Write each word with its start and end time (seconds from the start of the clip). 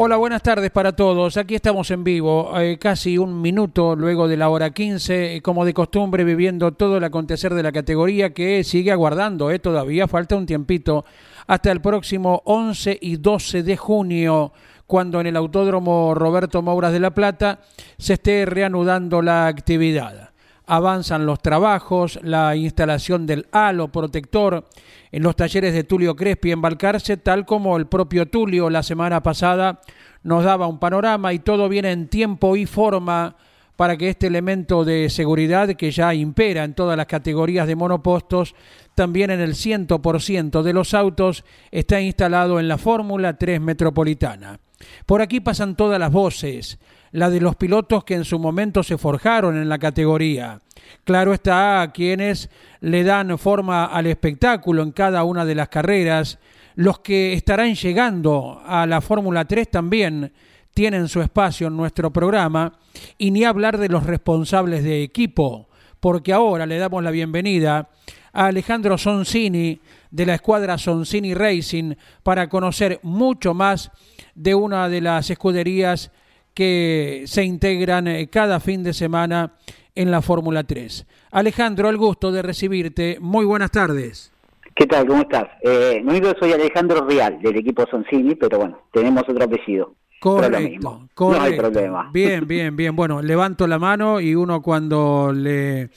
Hola, 0.00 0.16
buenas 0.16 0.42
tardes 0.44 0.70
para 0.70 0.92
todos. 0.92 1.36
Aquí 1.36 1.56
estamos 1.56 1.90
en 1.90 2.04
vivo, 2.04 2.56
eh, 2.56 2.78
casi 2.78 3.18
un 3.18 3.42
minuto 3.42 3.96
luego 3.96 4.28
de 4.28 4.36
la 4.36 4.48
hora 4.48 4.70
15, 4.70 5.34
eh, 5.34 5.42
como 5.42 5.64
de 5.64 5.74
costumbre, 5.74 6.22
viviendo 6.22 6.70
todo 6.70 6.98
el 6.98 7.02
acontecer 7.02 7.52
de 7.52 7.64
la 7.64 7.72
categoría 7.72 8.32
que 8.32 8.62
sigue 8.62 8.92
aguardando, 8.92 9.50
eh, 9.50 9.58
todavía 9.58 10.06
falta 10.06 10.36
un 10.36 10.46
tiempito, 10.46 11.04
hasta 11.48 11.72
el 11.72 11.80
próximo 11.80 12.42
11 12.44 12.96
y 13.00 13.16
12 13.16 13.64
de 13.64 13.76
junio, 13.76 14.52
cuando 14.86 15.20
en 15.20 15.26
el 15.26 15.36
Autódromo 15.36 16.14
Roberto 16.14 16.62
Mouras 16.62 16.92
de 16.92 17.00
La 17.00 17.10
Plata 17.10 17.58
se 17.98 18.12
esté 18.12 18.46
reanudando 18.46 19.20
la 19.20 19.48
actividad. 19.48 20.27
Avanzan 20.68 21.24
los 21.24 21.40
trabajos, 21.40 22.20
la 22.22 22.54
instalación 22.54 23.26
del 23.26 23.46
halo 23.52 23.88
protector 23.88 24.68
en 25.10 25.22
los 25.22 25.34
talleres 25.34 25.72
de 25.72 25.82
Tulio 25.84 26.14
Crespi 26.14 26.52
en 26.52 26.60
Balcarce, 26.60 27.16
tal 27.16 27.46
como 27.46 27.76
el 27.78 27.86
propio 27.86 28.26
Tulio 28.26 28.68
la 28.68 28.82
semana 28.82 29.22
pasada 29.22 29.80
nos 30.22 30.44
daba 30.44 30.66
un 30.66 30.78
panorama 30.78 31.32
y 31.32 31.38
todo 31.38 31.70
viene 31.70 31.90
en 31.90 32.08
tiempo 32.08 32.54
y 32.54 32.66
forma 32.66 33.36
para 33.76 33.96
que 33.96 34.08
este 34.08 34.26
elemento 34.26 34.84
de 34.84 35.08
seguridad 35.08 35.68
que 35.76 35.90
ya 35.90 36.12
impera 36.12 36.64
en 36.64 36.74
todas 36.74 36.96
las 36.96 37.06
categorías 37.06 37.66
de 37.66 37.76
monopostos, 37.76 38.54
también 38.94 39.30
en 39.30 39.40
el 39.40 39.54
100% 39.54 40.62
de 40.62 40.72
los 40.72 40.94
autos, 40.94 41.44
está 41.70 42.00
instalado 42.00 42.58
en 42.58 42.68
la 42.68 42.76
Fórmula 42.76 43.38
3 43.38 43.60
Metropolitana. 43.60 44.58
Por 45.06 45.22
aquí 45.22 45.40
pasan 45.40 45.76
todas 45.76 45.98
las 46.00 46.10
voces, 46.10 46.78
la 47.12 47.30
de 47.30 47.40
los 47.40 47.56
pilotos 47.56 48.04
que 48.04 48.14
en 48.14 48.24
su 48.24 48.38
momento 48.38 48.82
se 48.82 48.98
forjaron 48.98 49.56
en 49.56 49.68
la 49.68 49.78
categoría. 49.78 50.60
Claro 51.04 51.32
está 51.32 51.82
a 51.82 51.92
quienes 51.92 52.50
le 52.80 53.04
dan 53.04 53.38
forma 53.38 53.86
al 53.86 54.06
espectáculo 54.06 54.82
en 54.82 54.92
cada 54.92 55.24
una 55.24 55.44
de 55.44 55.54
las 55.54 55.68
carreras. 55.68 56.38
Los 56.74 57.00
que 57.00 57.32
estarán 57.32 57.74
llegando 57.74 58.62
a 58.64 58.86
la 58.86 59.00
Fórmula 59.00 59.44
3 59.44 59.70
también 59.70 60.32
tienen 60.74 61.08
su 61.08 61.20
espacio 61.20 61.66
en 61.66 61.76
nuestro 61.76 62.12
programa. 62.12 62.78
Y 63.16 63.30
ni 63.30 63.44
hablar 63.44 63.78
de 63.78 63.88
los 63.88 64.04
responsables 64.04 64.84
de 64.84 65.02
equipo, 65.02 65.68
porque 66.00 66.32
ahora 66.32 66.66
le 66.66 66.78
damos 66.78 67.02
la 67.02 67.10
bienvenida 67.10 67.88
a 68.32 68.46
Alejandro 68.46 68.98
Sonsini 68.98 69.80
de 70.10 70.26
la 70.26 70.34
escuadra 70.34 70.78
Sonsini 70.78 71.34
Racing 71.34 71.94
para 72.22 72.48
conocer 72.48 73.00
mucho 73.02 73.54
más 73.54 73.90
de 74.34 74.54
una 74.54 74.88
de 74.88 75.00
las 75.00 75.30
escuderías 75.30 76.12
que 76.54 77.24
se 77.26 77.44
integran 77.44 78.08
eh, 78.08 78.28
cada 78.28 78.60
fin 78.60 78.82
de 78.82 78.92
semana 78.92 79.52
en 79.94 80.10
la 80.10 80.22
Fórmula 80.22 80.64
3. 80.64 81.06
Alejandro, 81.32 81.88
el 81.88 81.96
gusto 81.96 82.32
de 82.32 82.42
recibirte. 82.42 83.18
Muy 83.20 83.44
buenas 83.44 83.70
tardes. 83.70 84.32
¿Qué 84.74 84.86
tal? 84.86 85.06
¿Cómo 85.06 85.22
estás? 85.22 85.48
Eh, 85.62 86.00
no 86.04 86.12
soy 86.38 86.52
Alejandro 86.52 87.04
Real, 87.04 87.40
del 87.42 87.56
equipo 87.56 87.84
Soncini, 87.90 88.36
pero 88.36 88.58
bueno, 88.58 88.78
tenemos 88.92 89.24
otro 89.28 89.44
apellido. 89.44 89.94
Correcto, 90.20 91.08
correcto. 91.14 91.38
No 91.38 91.42
hay 91.42 91.56
problema. 91.56 92.10
Bien, 92.12 92.46
bien, 92.46 92.76
bien. 92.76 92.94
Bueno, 92.94 93.22
levanto 93.22 93.66
la 93.66 93.78
mano 93.78 94.20
y 94.20 94.34
uno 94.34 94.62
cuando 94.62 95.32
le 95.32 95.90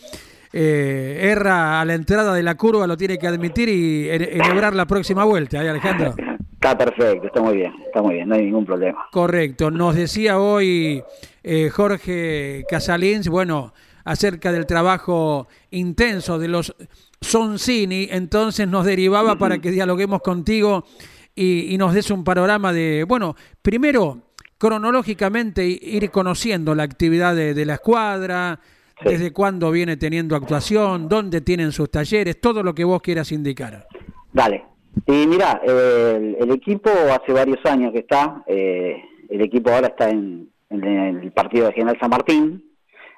eh, 0.53 1.29
erra 1.31 1.79
a 1.79 1.85
la 1.85 1.93
entrada 1.93 2.33
de 2.33 2.43
la 2.43 2.55
curva 2.55 2.85
lo 2.85 2.97
tiene 2.97 3.17
que 3.17 3.27
admitir 3.27 3.69
y 3.69 4.09
enhebrar 4.09 4.75
la 4.75 4.85
próxima 4.85 5.23
vuelta, 5.23 5.63
¿eh, 5.63 5.69
Alejandro? 5.69 6.13
Está 6.63 6.77
perfecto, 6.77 7.25
está 7.25 7.41
muy 7.41 7.55
bien, 7.55 7.73
está 7.87 8.03
muy 8.03 8.13
bien, 8.13 8.29
no 8.29 8.35
hay 8.35 8.45
ningún 8.45 8.67
problema. 8.67 9.07
Correcto, 9.11 9.71
nos 9.71 9.95
decía 9.95 10.39
hoy 10.39 11.03
eh, 11.41 11.71
Jorge 11.71 12.65
Casalins, 12.69 13.29
bueno, 13.29 13.73
acerca 14.03 14.51
del 14.51 14.67
trabajo 14.67 15.47
intenso 15.71 16.37
de 16.37 16.47
los 16.49 16.75
Soncini, 17.19 18.09
entonces 18.11 18.67
nos 18.67 18.85
derivaba 18.85 19.39
para 19.39 19.57
que 19.57 19.71
dialoguemos 19.71 20.21
contigo 20.21 20.85
y, 21.33 21.75
nos 21.79 21.95
des 21.95 22.11
un 22.11 22.23
panorama 22.23 22.71
de, 22.71 23.05
bueno, 23.07 23.35
primero, 23.63 24.19
cronológicamente 24.59 25.65
ir 25.65 26.11
conociendo 26.11 26.75
la 26.75 26.83
actividad 26.83 27.35
de, 27.35 27.65
la 27.65 27.73
escuadra, 27.73 28.59
desde 29.03 29.33
cuándo 29.33 29.71
viene 29.71 29.97
teniendo 29.97 30.35
actuación, 30.35 31.09
dónde 31.09 31.41
tienen 31.41 31.71
sus 31.71 31.89
talleres, 31.89 32.39
todo 32.39 32.61
lo 32.61 32.75
que 32.75 32.83
vos 32.83 33.01
quieras 33.01 33.31
indicar. 33.31 33.87
Dale, 34.31 34.63
y 35.05 35.27
mira, 35.27 35.61
el, 35.63 36.51
equipo 36.51 36.89
hace 36.89 37.31
varios 37.33 37.65
años 37.65 37.93
que 37.93 37.99
está, 37.99 38.43
eh, 38.45 39.01
el 39.29 39.41
equipo 39.41 39.71
ahora 39.71 39.87
está 39.87 40.09
en, 40.09 40.49
el 40.69 41.31
partido 41.33 41.67
de 41.67 41.73
General 41.73 41.97
San 41.99 42.09
Martín, 42.09 42.63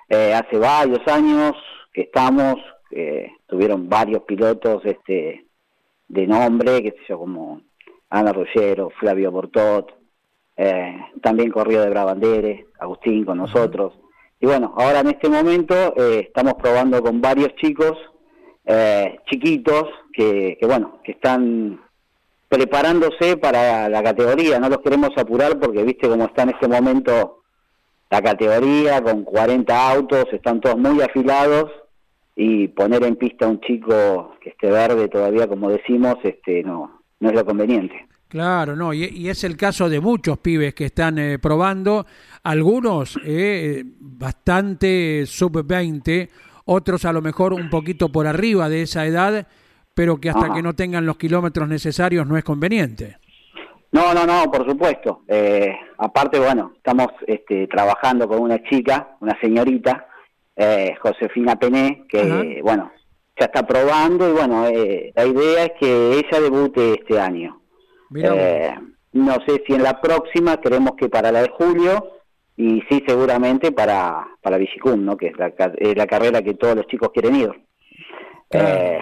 eh, 0.10 0.34
hace 0.34 0.58
varios 0.58 1.06
años 1.08 1.54
que 1.92 2.02
estamos, 2.02 2.56
tuvieron 3.48 3.90
varios 3.90 4.22
pilotos 4.24 4.86
este 4.86 5.46
de 6.08 6.28
nombre, 6.28 6.84
que 6.84 6.92
sé 6.92 6.98
yo, 7.10 7.18
como 7.18 7.62
Ana 8.10 8.34
Ruggiero, 8.34 8.92
Flavio 9.00 9.32
Bortot, 9.32 9.92
eh, 10.56 10.96
también 11.22 11.50
corrió 11.50 11.82
de 11.82 11.90
Brabandere, 11.90 12.68
Agustín 12.80 13.26
con 13.26 13.40
nosotros. 13.40 13.94
Y 14.40 14.46
bueno, 14.46 14.76
ahora 14.78 15.00
en 15.00 15.08
este 15.08 15.28
momento 15.30 15.96
estamos 15.96 16.54
probando 16.56 17.02
con 17.02 17.20
varios 17.20 17.56
chicos 17.56 17.98
eh, 18.66 19.20
chiquitos 19.30 19.86
que, 20.14 20.58
bueno, 20.62 21.00
que 21.04 21.14
están 21.14 21.82
preparándose 22.48 23.38
para 23.38 23.90
la 23.90 24.04
categoría. 24.04 24.60
No 24.60 24.70
los 24.70 24.80
queremos 24.80 25.10
apurar 25.18 25.60
porque 25.60 25.84
viste 25.84 26.08
cómo 26.08 26.26
está 26.26 26.44
en 26.44 26.50
este 26.50 26.68
momento 26.68 27.44
la 28.10 28.22
categoría 28.22 29.02
con 29.02 29.24
40 29.24 29.92
autos, 29.92 30.26
están 30.32 30.62
todos 30.62 30.78
muy 30.78 31.02
afilados 31.02 31.72
y 32.36 32.68
poner 32.68 33.04
en 33.04 33.16
pista 33.16 33.46
a 33.46 33.50
un 33.50 33.60
chico 33.62 34.36
que 34.40 34.50
esté 34.50 34.70
verde 34.70 35.08
todavía, 35.08 35.48
como 35.48 35.70
decimos, 35.70 36.18
este 36.24 36.64
no, 36.64 37.02
no 37.20 37.30
es 37.30 37.36
lo 37.36 37.46
conveniente. 37.46 38.08
Claro, 38.34 38.76
no, 38.76 38.94
y, 38.94 39.30
es 39.30 39.44
el 39.44 39.56
caso 39.56 39.90
de 39.90 40.00
muchos 40.00 40.40
pibes 40.40 40.74
que 40.74 40.86
están 40.86 41.20
eh, 41.20 41.38
probando, 41.38 42.08
algunos 42.42 43.20
eh, 43.24 43.84
bastante 44.00 45.26
sub-20, 45.28 46.30
otros 46.66 47.06
a 47.06 47.14
lo 47.14 47.22
mejor 47.22 47.54
un 47.54 47.70
poquito 47.70 48.10
por 48.10 48.28
arriba 48.28 48.70
de 48.70 48.84
esa 48.84 49.06
edad, 49.06 49.48
pero 49.94 50.18
que 50.18 50.30
hasta 50.30 50.54
que 50.54 50.62
no 50.62 50.74
tengan 50.74 51.06
los 51.06 51.18
kilómetros 51.18 51.68
necesarios 51.68 52.28
no 52.28 52.38
es 52.38 52.44
conveniente. 52.44 53.18
No, 53.92 54.12
no, 54.14 54.26
no, 54.26 54.50
por 54.52 54.68
supuesto. 54.68 55.22
Eh, 55.28 55.72
aparte, 56.00 56.40
bueno, 56.40 56.74
estamos 56.76 57.10
este, 57.28 57.68
trabajando 57.68 58.28
con 58.28 58.42
una 58.42 58.62
chica, 58.64 59.18
una 59.20 59.40
señorita, 59.40 60.08
eh, 60.56 60.96
Josefina 61.00 61.58
Pené, 61.58 62.06
que, 62.10 62.60
bueno, 62.64 62.92
ya 63.40 63.46
está 63.46 63.66
probando 63.68 64.28
y, 64.28 64.32
bueno, 64.32 64.68
eh, 64.68 65.12
la 65.16 65.26
idea 65.26 65.66
es 65.66 65.72
que 65.80 66.14
ella 66.14 66.42
debute 66.42 66.94
este 66.94 67.20
año. 67.20 67.62
no 68.10 69.34
sé 69.46 69.64
si 69.68 69.74
en 69.74 69.84
la 69.84 70.02
próxima, 70.02 70.58
queremos 70.58 70.94
que 70.98 71.08
para 71.08 71.32
la 71.32 71.44
de 71.44 71.50
julio, 71.50 72.23
y 72.56 72.82
sí 72.90 73.04
seguramente 73.08 73.72
para, 73.72 74.28
para 74.42 74.58
Vigicum, 74.58 75.04
¿no? 75.04 75.18
que 75.18 75.28
es 75.28 75.38
la, 75.38 75.54
la 75.96 76.08
carrera 76.08 76.42
que 76.42 76.54
todos 76.54 76.76
los 76.76 76.88
chicos 76.88 77.10
quieren 77.14 77.36
ir. 77.36 77.52
Eh, 78.52 79.00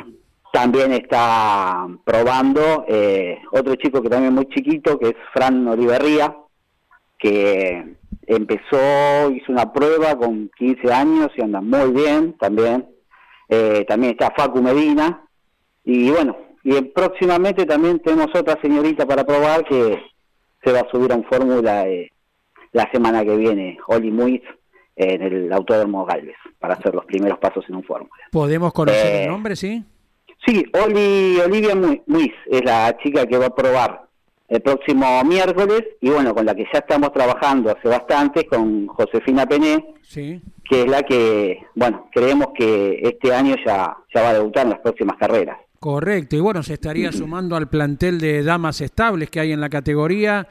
también 0.53 0.91
está 0.93 1.87
probando 2.03 2.85
eh, 2.87 3.39
otro 3.51 3.75
chico 3.75 4.01
que 4.01 4.09
también 4.09 4.33
es 4.33 4.35
muy 4.35 4.47
chiquito, 4.47 4.97
que 4.97 5.09
es 5.09 5.15
Fran 5.33 5.67
Oliverría, 5.67 6.35
que 7.17 7.95
empezó, 8.25 9.31
hizo 9.31 9.51
una 9.51 9.71
prueba 9.71 10.17
con 10.17 10.49
15 10.57 10.91
años 10.91 11.29
y 11.35 11.41
anda 11.41 11.61
muy 11.61 11.91
bien 11.91 12.33
también. 12.37 12.87
Eh, 13.49 13.85
también 13.87 14.13
está 14.13 14.33
Facu 14.35 14.61
Medina. 14.61 15.25
Y 15.83 16.09
bueno, 16.09 16.37
y 16.63 16.79
próximamente 16.81 17.65
también 17.65 17.99
tenemos 17.99 18.27
otra 18.35 18.59
señorita 18.61 19.05
para 19.05 19.25
probar 19.25 19.65
que 19.65 19.99
se 20.63 20.71
va 20.71 20.81
a 20.81 20.91
subir 20.91 21.11
a 21.11 21.15
un 21.15 21.23
fórmula 21.25 21.85
la 22.71 22.89
semana 22.91 23.23
que 23.23 23.35
viene, 23.35 23.77
Holly 23.87 24.11
Muiz, 24.11 24.41
en 24.95 25.21
el 25.21 25.53
Autódromo 25.53 26.05
Galvez, 26.05 26.35
para 26.59 26.75
hacer 26.75 26.93
los 26.93 27.05
primeros 27.05 27.39
pasos 27.39 27.65
en 27.67 27.75
un 27.75 27.83
fórmula. 27.83 28.23
¿Podemos 28.31 28.73
conocer 28.73 29.15
el 29.15 29.21
eh, 29.23 29.27
nombre, 29.27 29.55
sí? 29.55 29.83
Sí, 30.45 30.65
Oli, 30.73 31.39
Olivia 31.39 31.75
Muiz 31.75 32.33
es 32.47 32.63
la 32.63 32.95
chica 33.01 33.25
que 33.25 33.37
va 33.37 33.47
a 33.47 33.55
probar 33.55 34.05
el 34.47 34.61
próximo 34.61 35.23
miércoles 35.23 35.81
y 36.01 36.09
bueno, 36.09 36.35
con 36.35 36.45
la 36.45 36.53
que 36.53 36.65
ya 36.73 36.79
estamos 36.79 37.13
trabajando 37.13 37.71
hace 37.71 37.87
bastante, 37.87 38.45
con 38.45 38.87
Josefina 38.87 39.45
Pené, 39.45 39.93
sí. 40.01 40.41
que 40.69 40.81
es 40.81 40.87
la 40.87 41.03
que, 41.03 41.59
bueno, 41.75 42.09
creemos 42.11 42.47
que 42.53 42.99
este 43.01 43.33
año 43.33 43.55
ya, 43.65 43.95
ya 44.13 44.21
va 44.21 44.29
a 44.29 44.33
debutar 44.33 44.65
en 44.65 44.71
las 44.71 44.79
próximas 44.79 45.17
carreras. 45.17 45.57
Correcto, 45.79 46.35
y 46.35 46.41
bueno, 46.41 46.61
se 46.63 46.73
estaría 46.73 47.11
sumando 47.11 47.55
al 47.55 47.69
plantel 47.69 48.19
de 48.19 48.43
damas 48.43 48.81
estables 48.81 49.29
que 49.29 49.39
hay 49.39 49.51
en 49.51 49.61
la 49.61 49.69
categoría, 49.69 50.47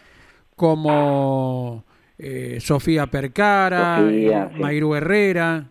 como 0.57 1.85
eh, 2.23 2.61
Sofía 2.61 3.07
Percara, 3.07 4.01
eh, 4.03 4.49
Mayru 4.59 4.95
Herrera, 4.95 5.65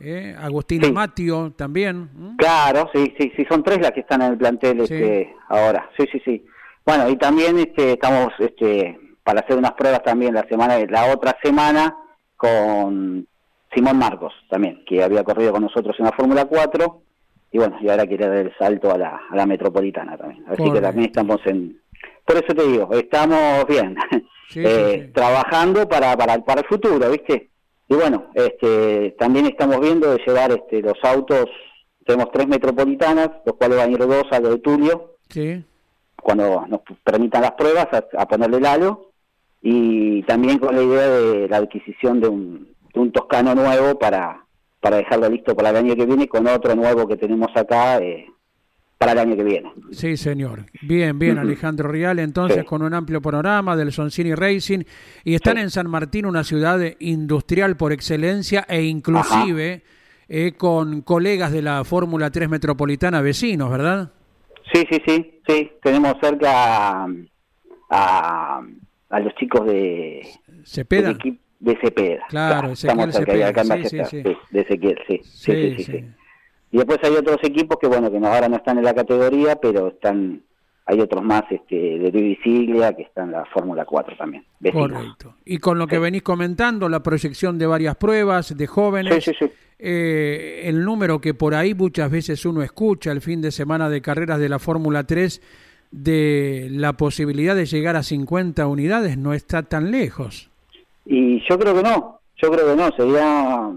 eh, 0.00 0.34
Agustina 0.38 0.92
Matio 0.92 1.52
también. 1.56 2.36
Claro, 2.36 2.90
sí, 2.94 3.14
sí, 3.18 3.32
sí, 3.34 3.46
son 3.48 3.62
tres 3.62 3.80
las 3.80 3.92
que 3.92 4.00
están 4.00 4.22
en 4.22 4.32
el 4.32 4.38
plantel 4.38 4.80
este, 4.80 5.34
ahora, 5.48 5.88
sí, 5.96 6.04
sí, 6.12 6.20
sí. 6.24 6.44
Bueno, 6.84 7.08
y 7.08 7.16
también 7.16 7.58
este, 7.58 7.92
estamos 7.92 8.28
este, 8.38 8.98
para 9.22 9.40
hacer 9.40 9.56
unas 9.56 9.72
pruebas 9.72 10.02
también 10.02 10.34
la 10.34 10.46
semana, 10.48 10.78
la 10.88 11.12
otra 11.12 11.36
semana 11.42 11.96
con 12.36 13.26
Simón 13.74 13.98
Marcos 13.98 14.34
también, 14.50 14.84
que 14.86 15.02
había 15.02 15.24
corrido 15.24 15.52
con 15.52 15.62
nosotros 15.62 15.96
en 15.98 16.04
la 16.04 16.12
Fórmula 16.12 16.44
4 16.44 17.02
y 17.50 17.58
bueno, 17.58 17.78
y 17.80 17.88
ahora 17.88 18.06
quiere 18.06 18.26
dar 18.28 18.36
el 18.36 18.52
salto 18.58 18.92
a 18.92 18.98
la, 18.98 19.20
a 19.30 19.36
la 19.36 19.46
metropolitana 19.46 20.16
también. 20.16 20.44
Así 20.48 20.70
que 20.70 20.80
también 20.80 21.06
estamos 21.06 21.40
en... 21.46 21.80
Por 22.24 22.36
eso 22.36 22.54
te 22.54 22.66
digo, 22.66 22.88
estamos 22.92 23.66
bien, 23.66 23.96
eh, 24.54 25.10
trabajando 25.14 25.88
para, 25.88 26.16
para, 26.16 26.38
para 26.44 26.60
el 26.60 26.66
futuro, 26.66 27.10
¿viste? 27.10 27.50
Y 27.88 27.94
bueno, 27.94 28.30
este, 28.34 29.16
también 29.18 29.46
estamos 29.46 29.80
viendo 29.80 30.12
de 30.12 30.22
llevar 30.26 30.52
este, 30.52 30.82
los 30.82 30.98
autos, 31.02 31.46
tenemos 32.04 32.30
tres 32.32 32.46
metropolitanas, 32.46 33.30
los 33.46 33.56
cuales 33.56 33.78
van 33.78 33.88
a 33.88 33.92
ir 33.92 33.98
dos 33.98 34.24
a 34.30 34.40
lo 34.40 34.50
de 34.50 34.58
Tulio. 34.58 35.16
Sí 35.28 35.64
cuando 36.22 36.66
nos 36.66 36.80
permitan 37.04 37.42
las 37.42 37.52
pruebas 37.52 37.88
a, 37.92 38.26
ponerle 38.26 38.58
el 38.58 38.66
halo 38.66 39.12
y 39.62 40.22
también 40.24 40.58
con 40.58 40.74
la 40.74 40.82
idea 40.82 41.08
de 41.08 41.48
la 41.48 41.58
adquisición 41.58 42.20
de 42.20 42.28
un, 42.28 42.76
toscano 43.12 43.54
nuevo 43.54 43.96
para, 43.96 44.44
para 44.80 44.96
dejarlo 44.96 45.28
listo 45.28 45.54
para 45.54 45.70
el 45.70 45.76
año 45.76 45.94
que 45.94 46.04
viene 46.04 46.26
con 46.26 46.48
otro 46.48 46.74
nuevo 46.74 47.06
que 47.06 47.16
tenemos 47.16 47.48
acá 47.54 47.98
eh, 47.98 48.26
para 48.98 49.12
el 49.12 49.18
año 49.18 49.36
que 49.36 49.44
viene. 49.44 49.72
Sí, 49.92 50.16
señor. 50.16 50.66
Bien, 50.82 51.18
bien, 51.18 51.38
Alejandro 51.38 51.88
Rial, 51.88 52.18
entonces 52.18 52.64
con 52.64 52.82
un 52.82 52.92
amplio 52.92 53.22
panorama 53.22 53.76
del 53.76 53.92
Soncini 53.92 54.34
Racing 54.34 54.80
y 55.24 55.34
están 55.34 55.56
en 55.56 55.70
San 55.70 55.88
Martín, 55.88 56.26
una 56.26 56.42
ciudad 56.42 56.80
industrial 56.98 57.76
por 57.76 57.92
excelencia 57.92 58.66
e 58.68 58.82
inclusive 58.82 59.82
eh, 60.28 60.52
con 60.56 61.02
colegas 61.02 61.52
de 61.52 61.62
la 61.62 61.84
Fórmula 61.84 62.30
3 62.30 62.48
Metropolitana 62.48 63.20
vecinos, 63.20 63.70
¿verdad? 63.70 64.12
Sí, 64.72 64.84
sí, 64.90 65.00
sí, 65.06 65.40
sí. 65.46 65.70
Tenemos 65.80 66.14
cerca 66.20 67.06
a, 67.90 68.60
a, 69.10 69.20
los 69.20 69.34
chicos 69.36 69.64
de 69.64 70.26
Cepeda. 70.64 71.16
De 71.60 71.78
Cepeda. 71.80 72.24
Claro, 72.28 72.72
Estamos 72.72 73.14
cerca 73.14 73.64
sí, 73.64 73.88
sí, 73.88 74.04
sí. 74.04 74.22
de 74.50 74.60
Ezequiel, 74.60 74.98
sí. 75.08 75.20
Sí, 75.22 75.74
sí, 75.76 75.84
sí, 75.84 76.04
Y 76.70 76.76
después 76.76 76.98
hay 77.02 77.14
otros 77.14 77.38
equipos 77.42 77.78
que, 77.80 77.86
bueno, 77.86 78.10
que 78.10 78.18
ahora 78.18 78.48
no 78.48 78.56
están 78.56 78.78
en 78.78 78.84
la 78.84 78.94
categoría, 78.94 79.56
pero 79.56 79.88
están 79.88 80.42
hay 80.90 81.00
otros 81.00 81.22
más 81.22 81.44
este, 81.50 81.76
de 81.76 82.10
Divisiglia 82.10 82.94
que 82.94 83.02
están 83.02 83.26
en 83.26 83.32
la 83.32 83.44
Fórmula 83.44 83.84
4 83.84 84.16
también. 84.16 84.42
Correcto. 84.72 85.34
Y 85.44 85.58
con 85.58 85.78
lo 85.78 85.86
que 85.86 85.98
venís 85.98 86.22
comentando, 86.22 86.88
la 86.88 87.02
proyección 87.02 87.58
de 87.58 87.66
varias 87.66 87.94
pruebas 87.96 88.56
de 88.56 88.66
jóvenes, 88.66 89.22
sí, 89.22 89.32
sí, 89.38 89.46
sí. 89.46 89.52
Eh, 89.78 90.62
el 90.64 90.84
número 90.84 91.20
que 91.20 91.34
por 91.34 91.54
ahí 91.54 91.74
muchas 91.74 92.10
veces 92.10 92.44
uno 92.46 92.62
escucha 92.62 93.12
el 93.12 93.20
fin 93.20 93.42
de 93.42 93.52
semana 93.52 93.90
de 93.90 94.00
carreras 94.00 94.40
de 94.40 94.48
la 94.48 94.58
Fórmula 94.58 95.04
3 95.04 95.42
de 95.90 96.68
la 96.70 96.94
posibilidad 96.94 97.54
de 97.54 97.66
llegar 97.66 97.94
a 97.94 98.02
50 98.02 98.66
unidades 98.66 99.18
no 99.18 99.34
está 99.34 99.62
tan 99.62 99.90
lejos. 99.90 100.50
Y 101.04 101.46
yo 101.48 101.58
creo 101.58 101.74
que 101.74 101.82
no, 101.82 102.20
yo 102.36 102.50
creo 102.50 102.66
que 102.66 102.76
no, 102.76 102.90
sería 102.96 103.70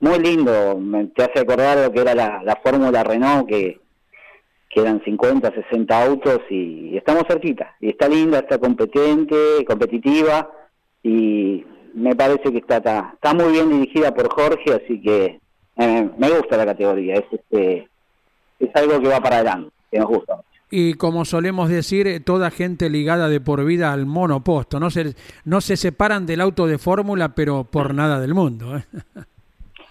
muy 0.00 0.18
lindo, 0.18 0.76
me, 0.78 1.06
te 1.06 1.24
hace 1.24 1.40
acordar 1.40 1.78
lo 1.78 1.92
que 1.92 2.00
era 2.00 2.14
la, 2.14 2.60
Fórmula 2.62 3.02
Renault, 3.02 3.48
que, 3.48 3.80
que 4.68 4.80
eran 4.80 5.02
50, 5.04 5.52
60 5.52 6.02
autos 6.02 6.40
y, 6.50 6.96
estamos 6.96 7.24
cerquita, 7.28 7.74
y 7.80 7.90
está 7.90 8.08
linda, 8.08 8.40
está 8.40 8.58
competente, 8.58 9.64
competitiva 9.66 10.50
y 11.02 11.64
me 11.94 12.14
parece 12.14 12.52
que 12.52 12.58
está, 12.58 12.76
está, 12.76 13.34
muy 13.34 13.52
bien 13.52 13.70
dirigida 13.70 14.14
por 14.14 14.28
Jorge, 14.32 14.74
así 14.74 15.00
que 15.00 15.40
eh, 15.76 16.10
me 16.18 16.30
gusta 16.30 16.56
la 16.56 16.66
categoría, 16.66 17.14
es 17.14 17.24
este 17.32 17.88
es 18.58 18.70
algo 18.74 19.00
que 19.00 19.08
va 19.08 19.20
para 19.20 19.36
adelante, 19.36 19.70
que 19.90 19.98
nos 19.98 20.08
gusta. 20.08 20.40
Y 20.70 20.94
como 20.94 21.24
solemos 21.24 21.68
decir, 21.68 22.08
eh, 22.08 22.20
toda 22.20 22.50
gente 22.50 22.90
ligada 22.90 23.28
de 23.28 23.40
por 23.40 23.64
vida 23.64 23.92
al 23.92 24.04
monoposto, 24.04 24.80
no 24.80 24.90
se, 24.90 25.14
no 25.44 25.60
se 25.60 25.76
separan 25.76 26.26
del 26.26 26.40
auto 26.40 26.66
de 26.66 26.78
fórmula, 26.78 27.34
pero 27.34 27.64
por 27.64 27.94
nada 27.94 28.20
del 28.20 28.34
mundo. 28.34 28.76
¿eh? 28.76 28.84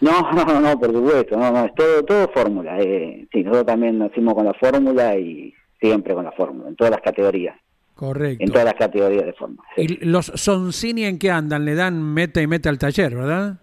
No, 0.05 0.31
no, 0.45 0.59
no, 0.61 0.79
por 0.79 0.93
supuesto, 0.93 1.35
no, 1.35 1.51
no, 1.51 1.65
es 1.65 1.73
todo, 1.73 2.03
todo 2.03 2.29
fórmula. 2.29 2.79
Eh, 2.79 3.27
sí, 3.31 3.43
nosotros 3.43 3.65
también 3.65 3.97
nacimos 3.97 4.35
con 4.35 4.45
la 4.45 4.53
fórmula 4.53 5.17
y 5.17 5.51
siempre 5.81 6.13
con 6.13 6.23
la 6.23 6.31
fórmula, 6.31 6.69
en 6.69 6.75
todas 6.75 6.91
las 6.91 7.01
categorías. 7.01 7.57
Correcto. 7.95 8.43
En 8.43 8.51
todas 8.51 8.65
las 8.65 8.75
categorías 8.75 9.25
de 9.25 9.33
forma. 9.33 9.63
¿Y 9.77 10.05
los 10.05 10.27
Soncini 10.35 11.05
en 11.05 11.17
qué 11.17 11.31
andan? 11.31 11.65
¿Le 11.65 11.75
dan 11.75 12.01
meta 12.01 12.41
y 12.41 12.45
meta 12.45 12.69
al 12.69 12.77
taller, 12.77 13.15
verdad? 13.15 13.55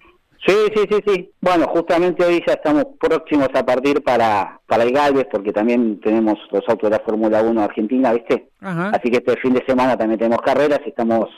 Sí, 0.45 0.55
sí, 0.75 0.85
sí, 0.91 0.99
sí. 1.07 1.31
Bueno, 1.41 1.67
justamente 1.69 2.25
hoy 2.25 2.43
ya 2.45 2.55
estamos 2.55 2.87
próximos 2.99 3.49
a 3.55 3.65
partir 3.65 4.03
para, 4.03 4.59
para 4.67 4.83
el 4.83 4.91
Galvez, 4.91 5.29
porque 5.31 5.53
también 5.53 6.01
tenemos 6.01 6.39
los 6.51 6.63
autos 6.67 6.91
de 6.91 6.97
la 6.97 7.05
Fórmula 7.05 7.43
1 7.43 7.63
Argentina, 7.63 8.13
¿viste? 8.13 8.49
Así 8.61 9.11
que 9.11 9.19
este 9.19 9.37
fin 9.37 9.53
de 9.53 9.65
semana 9.65 9.97
también 9.97 10.19
tenemos 10.19 10.43
carreras 10.43 10.81
y 10.85 10.89
estamos 10.89 11.29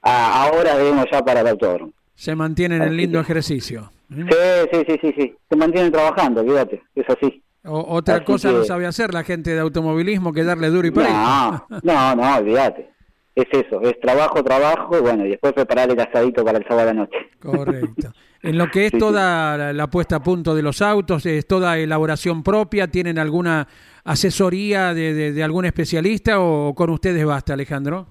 ahora 0.00 0.76
debemos 0.76 1.04
ya 1.12 1.22
para 1.22 1.40
el 1.40 1.48
autódromo. 1.48 1.92
Se 2.18 2.34
mantienen 2.34 2.82
en 2.82 2.96
lindo 2.96 3.20
ejercicio. 3.20 3.90
Sí, 4.08 4.24
sí, 4.72 4.82
sí, 4.86 4.98
sí, 5.00 5.14
sí. 5.16 5.36
Se 5.48 5.56
mantienen 5.56 5.92
trabajando, 5.92 6.44
fíjate, 6.44 6.82
es 6.94 7.06
así 7.08 7.42
otra 7.70 8.24
cosa 8.24 8.52
no 8.52 8.64
sabe 8.64 8.86
hacer 8.86 9.12
la 9.12 9.24
gente 9.24 9.54
de 9.54 9.60
automovilismo 9.60 10.32
que 10.32 10.44
darle 10.44 10.68
duro 10.68 10.88
y 10.88 10.90
parejo. 10.90 11.14
No, 11.14 11.66
no, 11.82 12.16
no, 12.16 12.36
olvídate. 12.36 12.90
Es 13.34 13.46
eso, 13.52 13.80
es 13.82 13.98
trabajo, 14.00 14.42
trabajo, 14.42 14.98
y 14.98 15.00
bueno, 15.00 15.24
y 15.24 15.30
después 15.30 15.52
preparar 15.52 15.88
el 15.90 16.00
asadito 16.00 16.44
para 16.44 16.58
el 16.58 16.64
sábado 16.64 16.90
a 16.90 16.92
la 16.92 17.00
noche. 17.00 17.18
Correcto. 17.40 18.12
En 18.40 18.56
lo 18.56 18.70
que 18.70 18.86
es 18.86 18.92
toda 18.92 19.72
la, 19.72 19.86
puesta 19.88 20.14
a 20.14 20.22
punto 20.22 20.54
de 20.54 20.62
los 20.62 20.80
autos, 20.80 21.26
es 21.26 21.44
toda 21.44 21.76
elaboración 21.76 22.44
propia, 22.44 22.86
¿tienen 22.86 23.18
alguna 23.18 23.66
asesoría 24.04 24.94
de, 24.94 25.32
de, 25.32 25.42
algún 25.42 25.64
especialista 25.64 26.38
o 26.38 26.72
con 26.72 26.90
ustedes 26.90 27.26
basta, 27.26 27.54
Alejandro? 27.54 28.06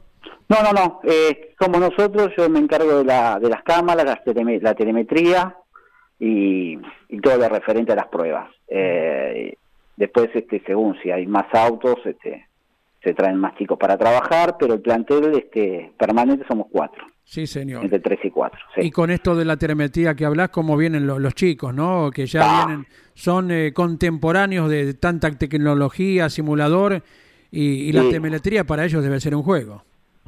No, 0.49 0.63
no, 0.63 0.71
no. 0.71 0.99
Eh, 1.03 1.53
como 1.57 1.79
nosotros, 1.79 2.31
yo 2.37 2.49
me 2.49 2.59
encargo 2.59 2.99
de, 2.99 3.05
la, 3.05 3.39
de 3.39 3.49
las 3.49 3.63
cámaras, 3.63 4.05
la 4.25 4.73
telemetría, 4.75 5.55
y, 6.19 6.77
todo 7.21 7.37
lo 7.37 7.49
referente 7.49 7.91
a 7.91 7.95
las 7.95 8.07
pruebas. 8.07 8.49
Eh, 8.67 9.55
después, 9.95 10.29
este, 10.33 10.61
según 10.65 10.97
si 11.01 11.11
hay 11.11 11.25
más 11.27 11.53
autos, 11.53 11.97
este, 12.05 12.47
se 13.03 13.13
traen 13.13 13.37
más 13.37 13.55
chicos 13.57 13.77
para 13.77 13.97
trabajar, 13.97 14.55
pero 14.59 14.73
el 14.73 14.81
plantel 14.81 15.37
este, 15.37 15.91
permanente 15.97 16.45
somos 16.47 16.67
cuatro. 16.71 17.05
Sí, 17.23 17.45
señor. 17.45 17.83
Entre 17.83 17.99
tres 17.99 18.19
y 18.23 18.29
cuatro. 18.29 18.59
Y 18.77 18.89
con 18.89 19.11
esto 19.11 19.35
de 19.35 19.43
la 19.43 19.57
telemetría 19.57 20.15
que 20.15 20.23
hablas, 20.23 20.49
¿cómo 20.49 20.77
vienen 20.77 21.05
los, 21.05 21.35
chicos, 21.35 21.73
no? 21.73 22.09
Que 22.09 22.25
ya 22.25 22.41
ah. 22.43 22.65
vienen, 22.65 22.87
son 23.13 23.51
eh, 23.51 23.73
contemporáneos 23.73 24.69
de 24.69 24.93
tanta 24.93 25.29
tecnología, 25.31 26.29
simulador, 26.29 27.03
y, 27.51 27.91
la 27.91 28.01
telemetría 28.03 28.65
para 28.65 28.85
ellos 28.85 29.03
debe 29.03 29.19
ser 29.19 29.35
un 29.35 29.43
juego. 29.43 29.83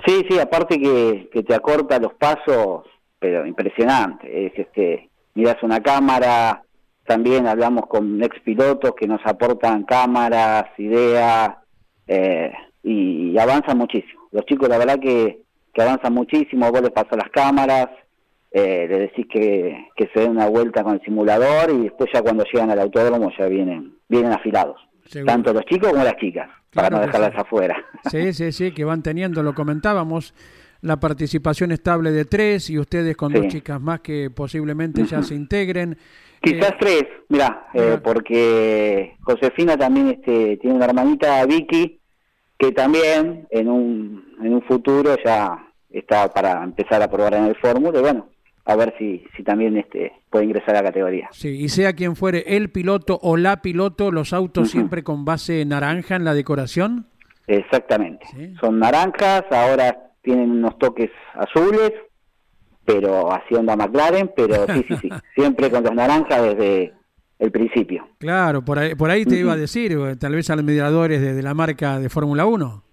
Sí, 0.06 0.26
sí, 0.30 0.40
aparte 0.40 0.80
que, 0.80 1.30
que 1.32 1.44
te 1.44 1.54
acorta 1.54 2.00
los 2.00 2.14
pasos, 2.14 2.86
pero 3.20 3.46
impresionante. 3.46 4.48
Es 4.48 4.54
este 4.58 5.10
miras 5.36 5.62
una 5.64 5.82
cámara, 5.82 6.64
también 7.06 7.48
hablamos 7.48 7.88
con 7.88 8.22
ex 8.24 8.40
pilotos 8.42 8.92
que 8.96 9.08
nos 9.08 9.22
aportan 9.26 9.84
cámaras, 9.84 10.66
ideas, 10.78 11.56
eh, 12.08 12.52
y, 12.84 13.38
avanzan 13.38 13.78
muchísimo. 13.78 14.28
Los 14.32 14.46
chicos, 14.46 14.70
la 14.70 14.78
verdad 14.78 15.00
que, 15.00 15.40
que 15.74 15.82
avanzan 15.82 16.14
muchísimo, 16.14 16.72
vos 16.72 16.82
les 16.82 16.92
pasas 16.92 17.18
las 17.18 17.30
cámaras, 17.32 17.88
eh, 18.52 18.86
les 18.90 19.00
decís 19.00 19.28
que, 19.32 19.88
que 19.96 20.10
se 20.14 20.22
den 20.22 20.32
una 20.32 20.48
vuelta 20.48 20.84
con 20.84 20.96
el 20.96 21.02
simulador 21.02 21.72
y 21.72 21.84
después 21.84 22.10
ya 22.14 22.22
cuando 22.22 22.44
llegan 22.44 22.72
al 22.72 22.80
autódromo 22.80 23.32
ya 23.38 23.46
vienen, 23.46 23.96
vienen 24.08 24.34
afilados. 24.34 24.80
Tanto 25.26 25.54
los 25.54 25.66
chicos 25.66 25.92
como 25.92 26.04
las 26.04 26.16
chicas, 26.18 26.50
para 26.74 26.90
no 26.90 27.00
dejarlas 27.00 27.36
afuera. 27.36 27.76
Sí, 28.10 28.34
sí, 28.34 28.52
sí, 28.52 28.72
que 28.72 28.84
van 28.84 29.02
teniendo, 29.02 29.42
lo 29.44 29.54
comentábamos, 29.54 30.34
la 30.82 31.00
participación 31.00 31.72
estable 31.72 32.12
de 32.12 32.26
tres 32.26 32.70
y 32.70 32.78
ustedes 32.78 33.18
con 33.18 33.34
dos 33.34 33.48
chicas 33.48 33.82
más 33.82 34.02
que 34.02 34.30
posiblemente 34.30 35.04
ya 35.06 35.22
se 35.24 35.36
integren. 35.36 35.98
Quizás 36.42 36.72
eh, 36.72 36.78
tres, 36.80 37.04
mira, 37.28 37.68
eh, 37.74 37.98
porque 38.02 39.18
Josefina 39.22 39.76
también 39.76 40.10
este, 40.10 40.58
tiene 40.58 40.76
una 40.76 40.86
hermanita, 40.86 41.46
Vicky, 41.46 42.00
que 42.58 42.72
también 42.72 43.48
en 43.50 43.70
un, 43.70 44.36
en 44.42 44.54
un 44.54 44.62
futuro 44.62 45.16
ya 45.24 45.68
está 45.90 46.32
para 46.32 46.64
empezar 46.64 47.02
a 47.02 47.10
probar 47.10 47.34
en 47.34 47.46
el 47.46 47.56
Fórmula. 47.56 47.98
Y 47.98 48.02
bueno, 48.02 48.30
a 48.70 48.76
ver 48.76 48.94
si, 49.00 49.26
si 49.36 49.44
también 49.44 49.78
este, 49.78 50.14
puede 50.30 50.46
ingresar 50.46 50.76
a 50.76 50.82
la 50.82 50.90
categoría. 50.90 51.28
Sí, 51.32 51.50
y 51.50 51.70
sea 51.70 51.94
quien 51.94 52.16
fuere 52.16 52.44
el 52.56 52.70
piloto 52.70 53.18
o 53.22 53.36
la 53.36 53.62
piloto, 53.64 54.12
los 54.12 54.32
autos 54.32 54.70
siempre 54.70 55.04
con 55.04 55.26
base 55.26 55.66
naranja 55.66 56.16
en 56.16 56.24
la 56.24 56.36
decoración. 56.36 57.08
Exactamente. 57.48 58.28
Son 58.62 58.78
naranjas, 58.78 59.44
ahora 59.50 60.12
tienen 60.22 60.52
unos 60.52 60.78
toques 60.78 61.10
azules, 61.34 61.94
pero 62.86 63.32
así 63.34 63.56
onda 63.56 63.76
McLaren, 63.76 64.32
pero 64.36 64.68
sí, 64.68 64.86
sí, 64.88 64.96
sí, 65.02 65.10
siempre 65.36 65.72
con 65.72 65.84
los 65.84 65.94
naranjas 65.96 66.44
desde 66.44 66.94
el 67.40 67.52
principio. 67.52 68.08
Claro, 68.20 68.64
por 68.64 68.78
ahí, 68.78 68.94
por 68.94 69.10
ahí 69.10 69.26
te 69.26 69.38
iba 69.38 69.54
a 69.54 69.58
decir, 69.58 69.98
tal 70.20 70.36
vez 70.36 70.48
a 70.52 70.56
los 70.56 70.64
mediadores 70.66 71.22
de, 71.22 71.42
la 71.42 71.56
marca 71.56 72.00
de 72.00 72.10
Fórmula 72.10 72.46
1. 72.46 72.84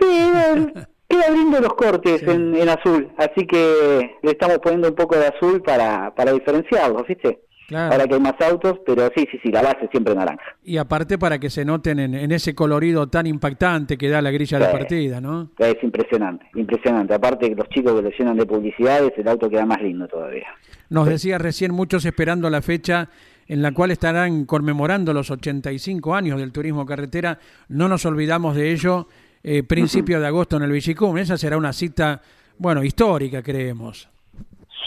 Sí, 0.00 0.06
queda 1.14 1.30
lindo 1.30 1.60
los 1.60 1.74
cortes 1.74 2.22
en, 2.22 2.54
en, 2.56 2.68
azul, 2.68 3.10
así 3.16 3.46
que 3.46 4.18
le 4.22 4.30
estamos 4.30 4.58
poniendo 4.58 4.88
un 4.88 4.94
poco 4.94 5.16
de 5.16 5.26
azul 5.26 5.62
para, 5.62 6.14
para 6.14 6.32
diferenciarlos, 6.32 7.06
¿viste? 7.06 7.40
Ahora 7.72 8.06
que 8.06 8.14
hay 8.14 8.20
más 8.20 8.34
autos, 8.40 8.74
pero 8.84 9.08
sí, 9.16 9.26
sí, 9.30 9.38
sí, 9.42 9.50
la 9.50 9.62
base 9.62 9.88
siempre 9.90 10.14
naranja. 10.14 10.44
Y 10.62 10.76
aparte 10.76 11.16
para 11.16 11.38
que 11.38 11.48
se 11.48 11.64
noten 11.64 11.98
en, 11.98 12.32
ese 12.32 12.54
colorido 12.54 13.08
tan 13.08 13.26
impactante 13.26 13.96
que 13.96 14.08
da 14.08 14.20
la 14.20 14.30
grilla 14.30 14.58
de 14.58 14.66
partida, 14.66 15.20
¿no? 15.20 15.50
Es 15.58 15.76
impresionante, 15.82 16.44
impresionante. 16.54 17.14
Aparte 17.14 17.48
que 17.48 17.54
los 17.54 17.68
chicos 17.70 17.94
que 17.94 18.02
lo 18.02 18.10
llenan 18.10 18.36
de 18.36 18.44
publicidades, 18.44 19.12
el 19.16 19.28
auto 19.28 19.48
queda 19.48 19.64
más 19.64 19.80
lindo 19.80 20.06
todavía. 20.06 20.48
Nos 20.90 21.08
decía 21.08 21.38
recién 21.38 21.72
muchos 21.72 22.04
esperando 22.04 22.50
la 22.50 22.60
fecha 22.60 23.08
en 23.46 23.62
la 23.62 23.72
cual 23.72 23.90
estarán 23.90 24.44
conmemorando 24.44 25.12
los 25.12 25.30
85 25.30 26.14
años 26.14 26.38
del 26.38 26.52
turismo 26.52 26.84
carretera. 26.84 27.38
No 27.68 27.88
nos 27.88 28.04
olvidamos 28.04 28.56
de 28.56 28.72
ello. 28.72 29.08
Eh, 29.44 29.62
principio 29.62 30.18
de 30.18 30.26
agosto 30.26 30.56
en 30.56 30.62
el 30.62 30.72
Villicum. 30.72 31.18
Esa 31.18 31.36
será 31.36 31.56
una 31.56 31.72
cita, 31.72 32.20
bueno, 32.58 32.82
histórica, 32.82 33.42
creemos. 33.42 34.08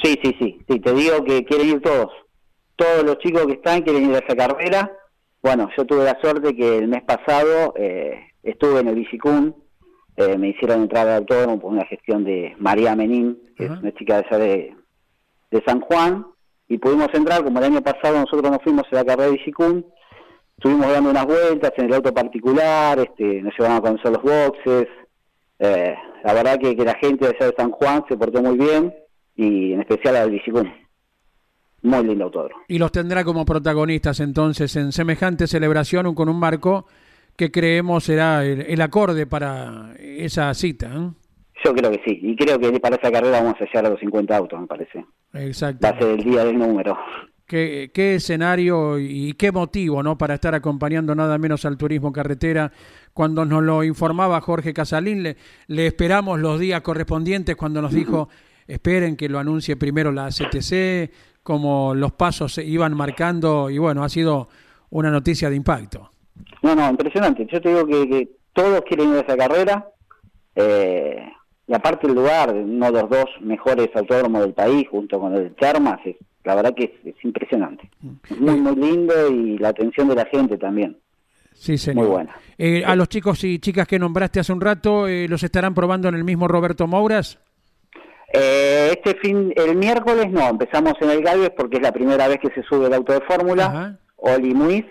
Sí, 0.04 0.20
sí, 0.22 0.36
sí. 0.40 0.60
Sí, 0.68 0.80
te 0.80 0.94
digo 0.94 1.24
que 1.24 1.46
quieren 1.46 1.70
ir 1.70 1.82
todos 1.82 2.10
todos 2.78 3.04
los 3.04 3.18
chicos 3.18 3.46
que 3.48 3.54
están 3.54 3.82
quieren 3.82 4.10
ir 4.10 4.16
a 4.16 4.20
esa 4.20 4.36
carrera. 4.36 4.92
Bueno, 5.42 5.70
yo 5.76 5.86
tuve 5.86 6.06
la 6.06 6.18
suerte 6.22 6.56
que 6.56 6.78
el 6.78 6.88
mes 6.88 7.04
pasado 7.04 7.74
eh, 7.76 8.20
estuve 8.44 8.80
en 8.80 8.88
el 8.88 8.96
Bicicún, 8.96 9.56
eh, 10.16 10.38
me 10.38 10.50
hicieron 10.50 10.84
entrar 10.84 11.08
al 11.08 11.18
autódromo 11.18 11.60
por 11.60 11.74
una 11.74 11.86
gestión 11.86 12.24
de 12.24 12.56
María 12.60 12.96
Menín, 12.96 13.38
que 13.56 13.66
es 13.66 13.72
una 13.72 13.94
chica 13.94 14.22
de 14.22 14.26
allá 14.26 14.38
de, 14.38 15.64
San 15.66 15.82
Juan, 15.82 16.26
y 16.68 16.78
pudimos 16.78 17.08
entrar, 17.14 17.44
como 17.44 17.60
el 17.60 17.66
año 17.66 17.82
pasado 17.82 18.20
nosotros 18.20 18.52
nos 18.52 18.62
fuimos 18.62 18.84
a 18.92 18.96
la 18.96 19.06
carrera 19.06 19.30
de 19.30 19.38
Bicicún, 19.38 19.86
estuvimos 20.58 20.92
dando 20.92 21.12
unas 21.12 21.26
vueltas 21.26 21.72
en 21.78 21.86
el 21.86 21.94
auto 21.94 22.14
particular, 22.14 23.00
este, 23.00 23.42
nos 23.42 23.54
llevaron 23.58 23.78
a 23.78 23.82
conocer 23.82 24.12
los 24.12 24.24
boxes, 24.24 24.88
eh, 25.60 25.96
la 26.24 26.34
verdad 26.34 26.58
que, 26.60 26.76
que, 26.76 26.84
la 26.84 26.96
gente 26.96 27.26
de 27.26 27.36
allá 27.36 27.48
de 27.48 27.56
San 27.56 27.72
Juan 27.72 28.04
se 28.10 28.18
portó 28.18 28.42
muy 28.42 28.58
bien, 28.58 28.94
y 29.36 29.74
en 29.74 29.82
especial 29.82 30.16
al 30.16 30.32
Bicicún. 30.32 30.72
Muy 31.84 32.04
lindo 32.04 32.26
autódromo. 32.26 32.64
Y 32.68 32.80
los 32.80 32.92
tendrá 32.92 33.24
como 33.24 33.46
protagonistas 33.46 34.20
entonces 34.20 34.76
en 34.76 34.92
semejante 34.92 35.46
celebración 35.48 36.14
con 36.16 36.28
un 36.28 36.40
marco 36.40 36.88
que 37.36 37.52
creemos 37.52 38.06
será 38.06 38.44
el, 38.44 38.82
acorde 38.82 39.28
para 39.28 39.94
esa 40.00 40.52
cita. 40.56 40.88
¿eh? 40.88 41.12
Yo 41.64 41.74
creo 41.74 41.92
que 41.92 42.02
sí, 42.04 42.20
y 42.22 42.36
creo 42.36 42.60
que 42.60 42.80
para 42.80 42.96
esa 42.96 43.12
carrera 43.12 43.42
vamos 43.42 43.62
a 43.62 43.66
llegar 43.66 43.86
a 43.86 43.90
los 43.92 44.00
50 44.00 44.36
autos, 44.36 44.60
me 44.60 44.68
parece. 44.68 45.06
Exacto. 45.34 45.86
Va 45.86 45.96
a 45.96 46.00
ser 46.00 46.10
el 46.10 46.24
día 46.24 46.44
del 46.44 46.58
número. 46.58 46.98
Qué, 47.48 47.92
qué, 47.94 48.16
escenario 48.16 49.00
y 49.00 49.34
qué 49.34 49.54
motivo, 49.54 50.04
¿no? 50.04 50.18
Para 50.18 50.34
estar 50.34 50.54
acompañando 50.54 51.16
nada 51.16 51.38
menos 51.38 51.64
al 51.64 51.78
turismo 51.78 52.12
carretera. 52.12 52.72
Cuando 53.14 53.46
nos 53.46 53.64
lo 53.64 53.84
informaba 53.86 54.42
Jorge 54.42 54.74
Casalín, 54.74 55.24
le, 55.24 55.38
le 55.68 55.88
esperamos 55.88 56.40
los 56.40 56.60
días 56.60 56.82
correspondientes 56.82 57.56
cuando 57.56 57.82
nos 57.82 57.94
dijo, 57.94 58.28
esperen 58.68 59.16
que 59.16 59.30
lo 59.30 59.40
anuncie 59.40 59.78
primero 59.78 60.12
la 60.12 60.28
CTC, 60.28 61.10
como 61.42 61.96
los 61.96 62.12
pasos 62.12 62.54
se 62.54 62.66
iban 62.66 62.94
marcando 62.96 63.70
y 63.70 63.78
bueno, 63.78 64.04
ha 64.04 64.10
sido 64.10 64.50
una 64.90 65.10
noticia 65.10 65.50
de 65.50 65.56
impacto. 65.56 66.12
No, 66.62 66.76
no, 66.76 66.90
impresionante. 66.90 67.48
Yo 67.52 67.62
te 67.62 67.70
digo 67.70 67.88
que, 67.88 68.30
todos 68.54 68.82
quieren 68.82 69.12
ir 69.12 69.18
a 69.18 69.20
esa 69.22 69.38
carrera 69.38 69.88
eh, 70.56 71.30
y 71.68 71.74
aparte 71.74 72.08
el 72.08 72.16
lugar, 72.16 72.54
uno 72.56 72.92
de 72.92 73.02
los 73.02 73.10
dos 73.10 73.26
mejores 73.42 73.90
autódromos 73.96 74.42
del 74.42 74.54
país 74.54 74.88
junto 74.90 75.20
con 75.20 75.36
el 75.36 75.56
Charmas, 75.58 76.00
es, 76.06 76.16
la 76.48 76.56
verdad 76.56 76.74
que 76.74 77.00
es, 77.04 77.16
impresionante. 77.24 77.90
Es 78.30 78.40
muy, 78.40 78.60
muy 78.60 78.76
lindo 78.76 79.14
y 79.30 79.58
la 79.58 79.70
atención 79.70 80.08
de 80.08 80.16
la 80.16 80.26
gente 80.26 80.58
también. 80.58 80.98
Sí, 81.54 81.78
señor. 81.78 82.06
Muy 82.06 82.12
buena. 82.12 82.36
Eh, 82.58 82.84
a 82.86 82.96
los 82.96 83.10
chicos 83.10 83.44
y 83.44 83.60
chicas 83.60 83.88
que 83.88 84.00
nombraste 84.00 84.40
hace 84.40 84.54
un 84.54 84.62
rato, 84.62 85.08
eh, 85.08 85.28
¿los 85.28 85.44
estarán 85.44 85.74
probando 85.74 86.08
en 86.08 86.16
el 86.16 86.24
mismo 86.24 86.48
Roberto 86.48 86.88
Mouras? 86.88 87.40
Eh, 88.34 88.92
este 88.92 89.16
fin, 89.20 89.54
el 89.56 89.76
miércoles 89.76 90.32
no, 90.32 90.48
empezamos 90.48 90.94
en 91.02 91.10
el 91.12 91.22
Galvez 91.22 91.52
porque 91.56 91.78
es 91.78 91.84
la 91.84 91.92
primera 91.92 92.28
vez 92.28 92.40
que 92.40 92.52
se 92.52 92.64
sube 92.64 92.88
el 92.88 92.94
auto 92.94 93.14
de 93.14 93.22
fórmula, 93.22 94.00
Oli 94.18 94.54
Muiz, 94.54 94.86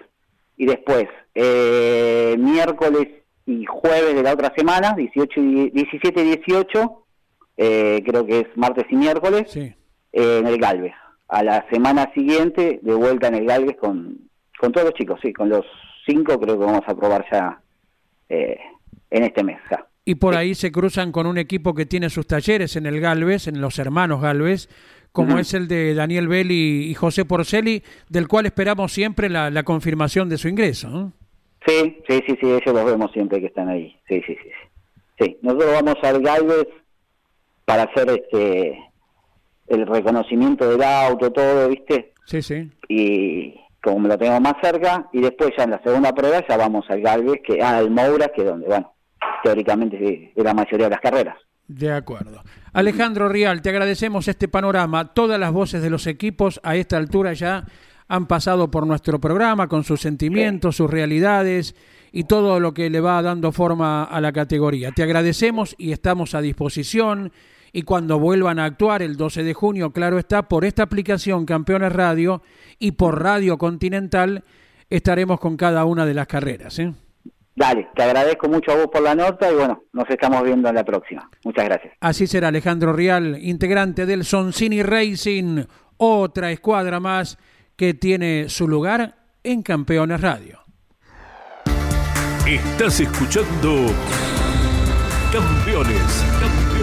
y 0.56 0.66
después 0.66 1.06
eh, 1.34 2.34
miércoles 2.38 3.08
y 3.44 3.64
jueves 3.66 4.14
de 4.14 4.22
la 4.22 4.32
otra 4.32 4.52
semana, 4.56 4.94
18 4.96 5.40
y, 5.40 5.70
17 5.70 6.20
y 6.20 6.24
18, 6.24 7.04
eh, 7.58 8.02
creo 8.06 8.26
que 8.26 8.40
es 8.40 8.46
martes 8.56 8.86
y 8.90 8.96
miércoles, 8.96 9.54
eh, 9.56 9.74
en 10.12 10.46
el 10.46 10.58
Galvez. 10.58 10.94
A 11.28 11.42
la 11.42 11.66
semana 11.70 12.12
siguiente, 12.14 12.80
de 12.82 12.94
vuelta 12.94 13.28
en 13.28 13.34
el 13.34 13.46
Galvez 13.46 13.76
con, 13.78 14.18
con 14.58 14.72
todos 14.72 14.86
los 14.86 14.94
chicos, 14.94 15.18
sí, 15.22 15.32
con 15.32 15.48
los 15.48 15.64
cinco 16.06 16.38
creo 16.38 16.58
que 16.58 16.64
vamos 16.64 16.84
a 16.86 16.94
probar 16.94 17.24
ya 17.30 17.60
eh, 18.28 18.58
en 19.10 19.24
este 19.24 19.42
mes. 19.42 19.58
Ya 19.70 19.86
y 20.08 20.14
por 20.14 20.36
ahí 20.36 20.54
se 20.54 20.70
cruzan 20.70 21.10
con 21.10 21.26
un 21.26 21.36
equipo 21.36 21.74
que 21.74 21.84
tiene 21.84 22.08
sus 22.10 22.28
talleres 22.28 22.76
en 22.76 22.86
el 22.86 23.00
Galvez, 23.00 23.48
en 23.48 23.60
los 23.60 23.78
hermanos 23.80 24.22
Galvez, 24.22 24.68
como 25.10 25.36
es 25.38 25.52
el 25.52 25.66
de 25.66 25.94
Daniel 25.94 26.28
Belli 26.28 26.88
y 26.88 26.94
José 26.94 27.24
Porceli, 27.24 27.82
del 28.08 28.28
cual 28.28 28.46
esperamos 28.46 28.92
siempre 28.92 29.28
la, 29.28 29.62
confirmación 29.64 30.28
de 30.28 30.38
su 30.38 30.46
ingreso. 30.46 31.12
Sí, 31.66 31.98
sí, 32.08 32.22
sí, 32.24 32.38
sí, 32.40 32.46
ellos 32.46 32.72
los 32.72 32.84
vemos 32.84 33.10
siempre 33.12 33.40
que 33.40 33.46
están 33.46 33.68
ahí. 33.68 33.98
Sí, 34.08 34.22
sí, 34.24 34.36
sí. 34.40 34.50
Sí, 35.18 35.38
nosotros 35.42 35.72
vamos 35.72 35.96
al 36.02 36.22
Galvez 36.22 36.68
para 37.64 37.82
hacer 37.82 38.08
este 38.10 38.78
el 39.66 39.86
reconocimiento 39.86 40.68
del 40.68 40.82
auto, 40.82 41.32
todo, 41.32 41.68
¿viste? 41.68 42.12
Sí, 42.26 42.42
sí. 42.42 42.70
Y 42.88 43.54
como 43.82 44.00
me 44.00 44.08
lo 44.08 44.18
tengo 44.18 44.40
más 44.40 44.54
cerca, 44.62 45.08
y 45.12 45.20
después 45.20 45.50
ya 45.56 45.64
en 45.64 45.70
la 45.70 45.82
segunda 45.82 46.12
prueba 46.12 46.44
ya 46.48 46.56
vamos 46.56 46.84
al 46.88 47.00
Galvez, 47.00 47.40
que 47.46 47.62
al 47.62 47.90
Moura, 47.90 48.28
que 48.34 48.42
es 48.42 48.48
donde, 48.48 48.66
bueno, 48.66 48.92
teóricamente 49.42 49.96
de 50.34 50.44
la 50.44 50.54
mayoría 50.54 50.86
de 50.86 50.90
las 50.90 51.00
carreras. 51.00 51.36
De 51.68 51.92
acuerdo. 51.92 52.42
Alejandro 52.72 53.28
Rial, 53.28 53.62
te 53.62 53.70
agradecemos 53.70 54.28
este 54.28 54.48
panorama. 54.48 55.12
Todas 55.14 55.40
las 55.40 55.52
voces 55.52 55.82
de 55.82 55.90
los 55.90 56.06
equipos 56.06 56.60
a 56.62 56.76
esta 56.76 56.96
altura 56.96 57.32
ya 57.32 57.64
han 58.08 58.26
pasado 58.26 58.70
por 58.70 58.86
nuestro 58.86 59.20
programa 59.20 59.68
con 59.68 59.82
sus 59.82 60.00
sentimientos, 60.00 60.76
sus 60.76 60.90
realidades 60.90 61.74
y 62.12 62.24
todo 62.24 62.60
lo 62.60 62.72
que 62.72 62.88
le 62.88 63.00
va 63.00 63.20
dando 63.22 63.50
forma 63.50 64.04
a 64.04 64.20
la 64.20 64.32
categoría. 64.32 64.92
Te 64.92 65.02
agradecemos 65.02 65.74
y 65.76 65.92
estamos 65.92 66.34
a 66.34 66.40
disposición. 66.40 67.32
Y 67.76 67.82
cuando 67.82 68.18
vuelvan 68.18 68.58
a 68.58 68.64
actuar 68.64 69.02
el 69.02 69.18
12 69.18 69.42
de 69.42 69.52
junio, 69.52 69.90
claro 69.90 70.18
está, 70.18 70.48
por 70.48 70.64
esta 70.64 70.84
aplicación 70.84 71.44
Campeones 71.44 71.92
Radio 71.92 72.40
y 72.78 72.92
por 72.92 73.22
Radio 73.22 73.58
Continental, 73.58 74.44
estaremos 74.88 75.38
con 75.38 75.58
cada 75.58 75.84
una 75.84 76.06
de 76.06 76.14
las 76.14 76.26
carreras. 76.26 76.78
¿eh? 76.78 76.94
Dale, 77.54 77.88
te 77.94 78.02
agradezco 78.02 78.48
mucho 78.48 78.72
a 78.72 78.76
vos 78.76 78.86
por 78.90 79.02
la 79.02 79.14
nota 79.14 79.52
y 79.52 79.56
bueno, 79.56 79.82
nos 79.92 80.08
estamos 80.08 80.42
viendo 80.42 80.70
en 80.70 80.74
la 80.74 80.84
próxima. 80.84 81.28
Muchas 81.44 81.66
gracias. 81.66 81.92
Así 82.00 82.26
será 82.26 82.48
Alejandro 82.48 82.94
Rial, 82.94 83.36
integrante 83.42 84.06
del 84.06 84.24
Soncini 84.24 84.82
Racing, 84.82 85.64
otra 85.98 86.52
escuadra 86.52 86.98
más 86.98 87.36
que 87.76 87.92
tiene 87.92 88.48
su 88.48 88.68
lugar 88.68 89.16
en 89.44 89.60
Campeones 89.62 90.22
Radio. 90.22 90.60
Estás 92.46 93.00
escuchando 93.00 93.92
Campeones, 95.30 96.24
Campeones. 96.40 96.75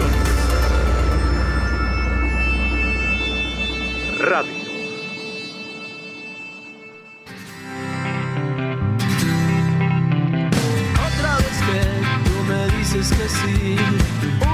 Radio. 4.24 4.64
que 12.94 13.28
sí. 13.28 13.76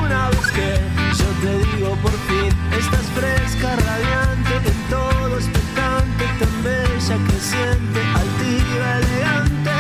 Una 0.02 0.28
vez 0.30 0.50
que 0.52 0.74
yo 1.18 1.28
te 1.42 1.76
digo 1.76 1.94
por 1.96 2.12
fin, 2.26 2.52
estás 2.76 3.06
fresca, 3.14 3.76
radiante, 3.76 4.68
en 4.70 4.88
todo 4.88 5.36
expectante, 5.36 6.24
tan 6.40 6.62
bella, 6.64 7.16
creciente, 7.28 8.00
altiva, 8.22 8.98
elegante. 8.98 9.70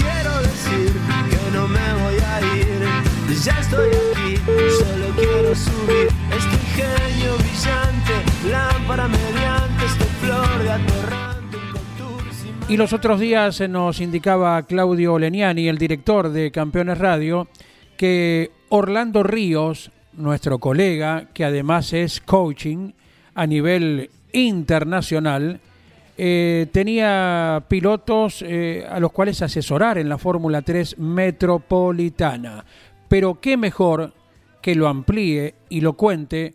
Quiero 0.00 0.32
decir 0.42 0.92
que 1.30 1.50
no 1.52 1.68
me 1.68 1.94
voy 2.02 2.16
a 2.16 2.40
ir, 2.56 3.36
ya 3.44 3.60
estoy 3.60 3.90
aquí, 3.90 4.36
solo 4.78 5.14
quiero 5.14 5.54
subir 5.54 6.08
este 6.36 6.54
ingenio 6.54 7.17
brillante, 8.88 8.88
lámpara 8.88 9.08
mediante, 9.08 9.84
esta 9.84 10.04
flor 10.04 10.62
de. 10.62 10.70
Y 12.72 12.76
los 12.76 12.92
otros 12.92 13.18
días 13.18 13.60
nos 13.68 14.00
indicaba 14.00 14.62
Claudio 14.64 15.18
Leniani, 15.18 15.68
el 15.68 15.78
director 15.78 16.28
de 16.28 16.50
Campeones 16.50 16.98
Radio, 16.98 17.48
que 17.96 18.50
Orlando 18.68 19.22
Ríos, 19.22 19.90
nuestro 20.12 20.58
colega, 20.58 21.28
que 21.32 21.46
además 21.46 21.94
es 21.94 22.20
coaching, 22.20 22.92
a 23.34 23.46
nivel 23.46 24.10
internacional, 24.32 25.60
eh, 26.18 26.66
tenía 26.70 27.64
pilotos 27.68 28.44
eh, 28.46 28.86
a 28.90 29.00
los 29.00 29.12
cuales 29.12 29.40
asesorar 29.40 29.96
en 29.96 30.10
la 30.10 30.18
Fórmula 30.18 30.60
3 30.60 30.98
metropolitana. 30.98 32.66
Pero 33.08 33.40
qué 33.40 33.56
mejor 33.56 34.12
que 34.60 34.74
lo 34.74 34.88
amplíe 34.88 35.54
y 35.70 35.80
lo 35.80 35.94
cuente 35.94 36.54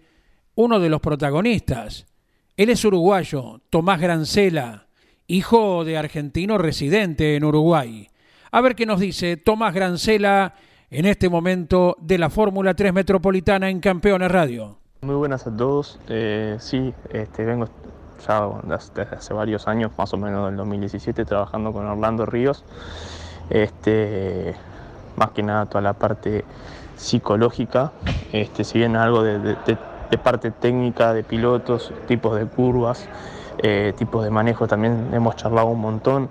uno 0.55 0.79
de 0.79 0.89
los 0.89 1.01
protagonistas. 1.01 2.05
Él 2.55 2.69
es 2.69 2.85
uruguayo, 2.85 3.61
Tomás 3.71 3.99
Grancela, 3.99 4.85
hijo 5.25 5.83
de 5.83 5.97
argentino 5.97 6.59
residente 6.59 7.35
en 7.35 7.45
Uruguay. 7.45 8.09
A 8.51 8.61
ver 8.61 8.75
qué 8.75 8.85
nos 8.85 8.99
dice 8.99 9.37
Tomás 9.37 9.73
Grancela 9.73 10.53
en 10.91 11.07
este 11.07 11.29
momento 11.29 11.97
de 11.99 12.19
la 12.19 12.29
Fórmula 12.29 12.75
3 12.75 12.93
Metropolitana 12.93 13.71
en 13.71 13.79
Campeones 13.79 14.31
Radio. 14.31 14.77
Muy 15.01 15.15
buenas 15.15 15.47
a 15.47 15.57
todos. 15.57 15.99
Eh, 16.09 16.57
sí, 16.59 16.93
este, 17.11 17.43
vengo 17.43 17.67
ya 18.27 18.47
desde 18.65 19.15
hace 19.15 19.33
varios 19.33 19.67
años, 19.67 19.91
más 19.97 20.13
o 20.13 20.17
menos 20.17 20.45
del 20.45 20.57
2017, 20.57 21.25
trabajando 21.25 21.73
con 21.73 21.87
Orlando 21.87 22.27
Ríos. 22.27 22.63
Este, 23.49 24.53
más 25.15 25.31
que 25.31 25.41
nada 25.41 25.65
toda 25.65 25.81
la 25.81 25.93
parte 25.93 26.45
psicológica, 26.97 27.93
este, 28.31 28.63
si 28.63 28.77
bien 28.77 28.95
algo 28.95 29.23
de, 29.23 29.57
parte 30.17 30.51
técnica, 30.51 31.13
de 31.13 31.23
pilotos, 31.23 31.91
tipos 32.07 32.37
de 32.37 32.45
curvas, 32.45 33.07
eh, 33.59 33.93
tipos 33.97 34.23
de 34.23 34.29
manejo, 34.29 34.67
también 34.67 35.09
hemos 35.13 35.35
charlado 35.35 35.67
un 35.67 35.81
montón. 35.81 36.29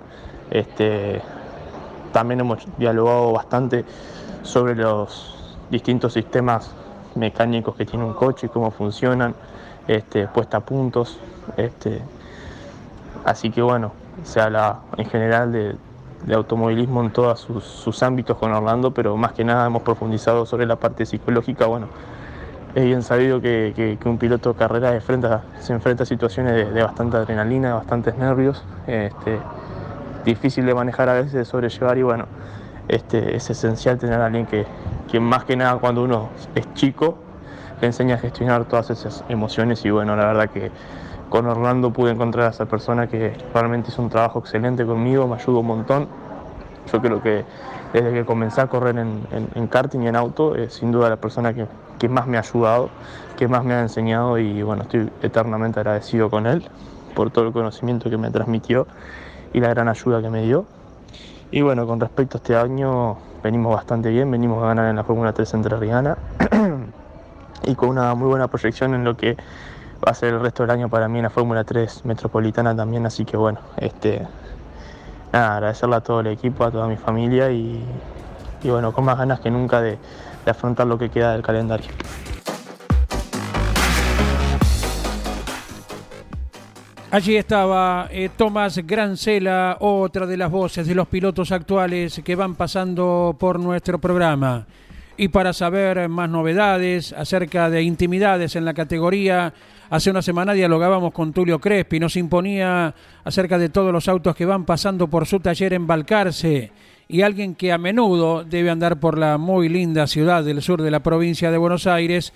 Este, 0.51 1.21
también 2.11 2.39
hemos 2.41 2.59
dialogado 2.77 3.31
bastante 3.31 3.85
sobre 4.43 4.75
los 4.75 5.57
distintos 5.69 6.13
sistemas 6.13 6.71
mecánicos 7.15 7.75
que 7.75 7.85
tiene 7.85 8.05
un 8.05 8.13
coche 8.13 8.49
cómo 8.49 8.71
funcionan, 8.71 9.35
este, 9.87 10.27
puesta 10.27 10.57
a 10.57 10.59
puntos. 10.61 11.17
Este, 11.57 12.01
así 13.25 13.49
que 13.49 13.61
bueno, 13.61 13.91
se 14.23 14.39
habla 14.39 14.79
en 14.97 15.05
general 15.05 15.51
de, 15.51 15.75
automovilismo 16.33 17.03
en 17.03 17.11
todos 17.11 17.41
sus, 17.41 18.03
ámbitos 18.03 18.37
con 18.37 18.53
Orlando, 18.53 18.91
pero 18.91 19.17
más 19.17 19.33
que 19.33 19.43
nada 19.43 19.65
hemos 19.65 19.81
profundizado 19.81 20.45
sobre 20.45 20.65
la 20.65 20.77
parte 20.77 21.05
psicológica. 21.05 21.65
Bueno, 21.65 21.87
es 22.75 22.83
bien 22.83 23.03
sabido 23.03 23.39
que, 23.39 23.97
un 24.05 24.17
piloto 24.17 24.53
de 24.53 24.59
carrera 24.59 24.99
se 25.59 25.73
enfrenta 25.73 26.03
a 26.03 26.05
situaciones 26.05 26.73
de, 26.73 26.83
bastante 26.83 27.17
adrenalina, 27.17 27.69
de 27.69 27.73
bastantes 27.75 28.17
nervios, 28.17 28.63
este, 28.87 29.39
difícil 30.25 30.65
de 30.65 30.73
manejar 30.73 31.09
a 31.09 31.13
veces, 31.13 31.33
de 31.33 31.45
sobrellevar 31.45 31.97
y 31.97 32.03
bueno, 32.03 32.25
este, 32.87 33.35
es 33.35 33.49
esencial 33.49 33.97
tener 33.97 34.19
a 34.19 34.25
alguien 34.25 34.45
que, 34.45 34.65
que 35.11 35.19
más 35.19 35.45
que 35.45 35.55
nada 35.55 35.77
cuando 35.77 36.03
uno 36.03 36.29
es 36.55 36.73
chico 36.73 37.17
le 37.79 37.87
enseña 37.87 38.15
a 38.15 38.17
gestionar 38.17 38.65
todas 38.65 38.89
esas 38.89 39.23
emociones 39.29 39.83
y 39.85 39.91
bueno, 39.91 40.15
la 40.15 40.25
verdad 40.25 40.49
que 40.49 40.71
con 41.29 41.45
Orlando 41.47 41.91
pude 41.91 42.11
encontrar 42.11 42.47
a 42.47 42.49
esa 42.49 42.65
persona 42.65 43.07
que 43.07 43.35
realmente 43.53 43.89
hizo 43.89 44.01
un 44.01 44.09
trabajo 44.09 44.39
excelente 44.39 44.85
conmigo, 44.85 45.27
me 45.27 45.35
ayudó 45.35 45.59
un 45.59 45.67
montón. 45.67 46.07
Yo 46.91 47.01
creo 47.01 47.21
que 47.21 47.43
desde 47.93 48.11
que 48.11 48.25
comencé 48.25 48.59
a 48.59 48.67
correr 48.67 48.97
en, 48.97 49.67
karting 49.67 50.01
y 50.01 50.07
en 50.07 50.15
auto, 50.15 50.55
es 50.55 50.73
sin 50.73 50.91
duda 50.91 51.09
la 51.09 51.17
persona 51.17 51.53
que, 51.53 51.67
que, 51.99 52.09
más 52.09 52.25
me 52.25 52.37
ha 52.37 52.39
ayudado, 52.41 52.89
que 53.37 53.47
más 53.47 53.63
me 53.63 53.75
ha 53.75 53.81
enseñado 53.81 54.39
y 54.39 54.63
bueno, 54.63 54.81
estoy 54.81 55.09
eternamente 55.21 55.79
agradecido 55.79 56.29
con 56.29 56.47
él 56.47 56.63
por 57.13 57.29
todo 57.29 57.45
el 57.45 57.53
conocimiento 57.53 58.09
que 58.09 58.17
me 58.17 58.31
transmitió 58.31 58.87
y 59.53 59.59
la 59.59 59.69
gran 59.69 59.87
ayuda 59.87 60.21
que 60.21 60.29
me 60.29 60.41
dio. 60.41 60.65
Y 61.51 61.61
bueno, 61.61 61.85
con 61.85 61.99
respecto 61.99 62.37
a 62.37 62.39
este 62.39 62.55
año, 62.55 63.17
venimos 63.43 63.75
bastante 63.75 64.09
bien, 64.09 64.31
venimos 64.31 64.63
a 64.63 64.67
ganar 64.67 64.89
en 64.89 64.95
la 64.95 65.03
Fórmula 65.03 65.31
3 65.33 65.53
Riana 65.79 66.17
y 67.63 67.75
con 67.75 67.89
una 67.89 68.15
muy 68.15 68.27
buena 68.27 68.47
proyección 68.47 68.95
en 68.95 69.03
lo 69.03 69.15
que 69.15 69.37
va 70.05 70.11
a 70.11 70.13
ser 70.15 70.33
el 70.33 70.39
resto 70.39 70.63
del 70.63 70.71
año 70.71 70.89
para 70.89 71.07
mí 71.07 71.19
en 71.19 71.23
la 71.23 71.29
Fórmula 71.29 71.63
3 71.63 72.05
Metropolitana 72.05 72.75
también, 72.75 73.05
así 73.05 73.23
que 73.23 73.37
bueno, 73.37 73.59
este, 73.77 74.27
nada, 75.33 75.55
agradecerle 75.55 75.95
a 75.95 76.01
todo 76.01 76.21
el 76.21 76.27
equipo, 76.27 76.63
a 76.63 76.71
toda 76.71 76.87
mi 76.87 76.95
familia 76.95 77.51
y, 77.51 77.83
bueno, 78.63 78.93
con 78.93 79.03
más 79.03 79.17
ganas 79.17 79.39
que 79.41 79.51
nunca 79.51 79.81
de 79.81 79.97
afrontar 80.45 80.87
lo 80.87 80.97
que 80.97 81.09
queda 81.09 81.33
del 81.33 81.41
calendario. 81.41 81.89
Allí 87.13 87.35
estaba 87.35 88.07
eh, 88.09 88.29
Tomás 88.35 88.75
Grancela, 88.79 89.77
otra 89.81 90.25
de 90.25 90.35
las 90.35 90.49
voces 90.49 90.87
de 90.87 90.95
los 90.95 91.07
pilotos 91.07 91.51
actuales 91.51 92.19
que 92.25 92.35
van 92.35 92.55
pasando 92.55 93.35
por 93.39 93.59
nuestro 93.59 93.99
programa. 93.99 94.65
Y 95.15 95.27
para 95.27 95.53
saber 95.53 96.09
más 96.09 96.27
novedades 96.27 97.13
acerca 97.13 97.69
de 97.69 97.83
intimidades 97.83 98.55
en 98.55 98.65
la 98.65 98.73
categoría, 98.73 99.53
hace 99.93 100.09
una 100.09 100.23
semana 100.23 100.53
dialogábamos 100.53 101.13
con 101.13 101.33
Tulio 101.33 101.59
Crespi, 101.59 101.99
nos 101.99 102.15
imponía 102.15 102.95
acerca 103.23 103.59
de 103.59 103.69
todos 103.69 103.93
los 103.93 104.07
autos 104.07 104.35
que 104.35 104.43
van 104.43 104.65
pasando 104.65 105.07
por 105.07 105.27
su 105.27 105.39
taller 105.39 105.71
en 105.71 105.85
Balcarce 105.85 106.71
y 107.07 107.21
alguien 107.21 107.53
que 107.53 107.71
a 107.71 107.77
menudo 107.77 108.43
debe 108.43 108.71
andar 108.71 108.99
por 108.99 109.19
la 109.19 109.37
muy 109.37 109.69
linda 109.69 110.07
ciudad 110.07 110.43
del 110.43 110.63
sur 110.63 110.81
de 110.81 110.89
la 110.89 111.01
provincia 111.01 111.51
de 111.51 111.59
Buenos 111.59 111.85
Aires, 111.85 112.33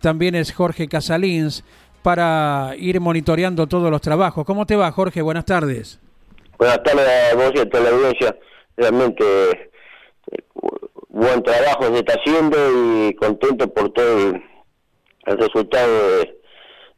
también 0.00 0.34
es 0.34 0.54
Jorge 0.54 0.88
Casalins 0.88 1.62
para 2.02 2.72
ir 2.78 2.98
monitoreando 3.02 3.66
todos 3.66 3.90
los 3.90 4.00
trabajos. 4.00 4.46
¿Cómo 4.46 4.64
te 4.64 4.74
va, 4.74 4.90
Jorge? 4.90 5.20
Buenas 5.20 5.44
tardes. 5.44 6.00
Buenas 6.58 6.82
tardes 6.84 7.06
a 7.06 7.36
vos 7.36 7.52
y 7.54 7.58
a 7.58 7.68
toda 7.68 7.84
la 7.84 7.90
audiencia. 7.90 8.34
Realmente 8.78 9.24
eh, 9.50 10.42
buen 11.10 11.42
trabajo 11.42 11.84
se 11.88 11.98
está 11.98 12.14
haciendo 12.14 12.56
y 13.06 13.14
contento 13.16 13.68
por 13.68 13.92
todo 13.92 14.30
el, 14.30 14.42
resultado 15.26 16.22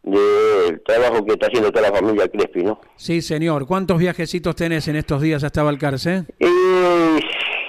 del 0.06 0.80
trabajo 0.82 1.24
que 1.26 1.32
está 1.32 1.48
haciendo 1.48 1.70
toda 1.70 1.90
la 1.90 1.96
familia 1.96 2.28
Crespi, 2.28 2.62
¿no? 2.62 2.80
Sí, 2.96 3.20
señor. 3.20 3.66
¿Cuántos 3.66 3.98
viajecitos 3.98 4.56
tenés 4.56 4.88
en 4.88 4.96
estos 4.96 5.20
días 5.20 5.44
hasta 5.44 5.62
Valcarce? 5.62 6.24
Y, 6.38 6.46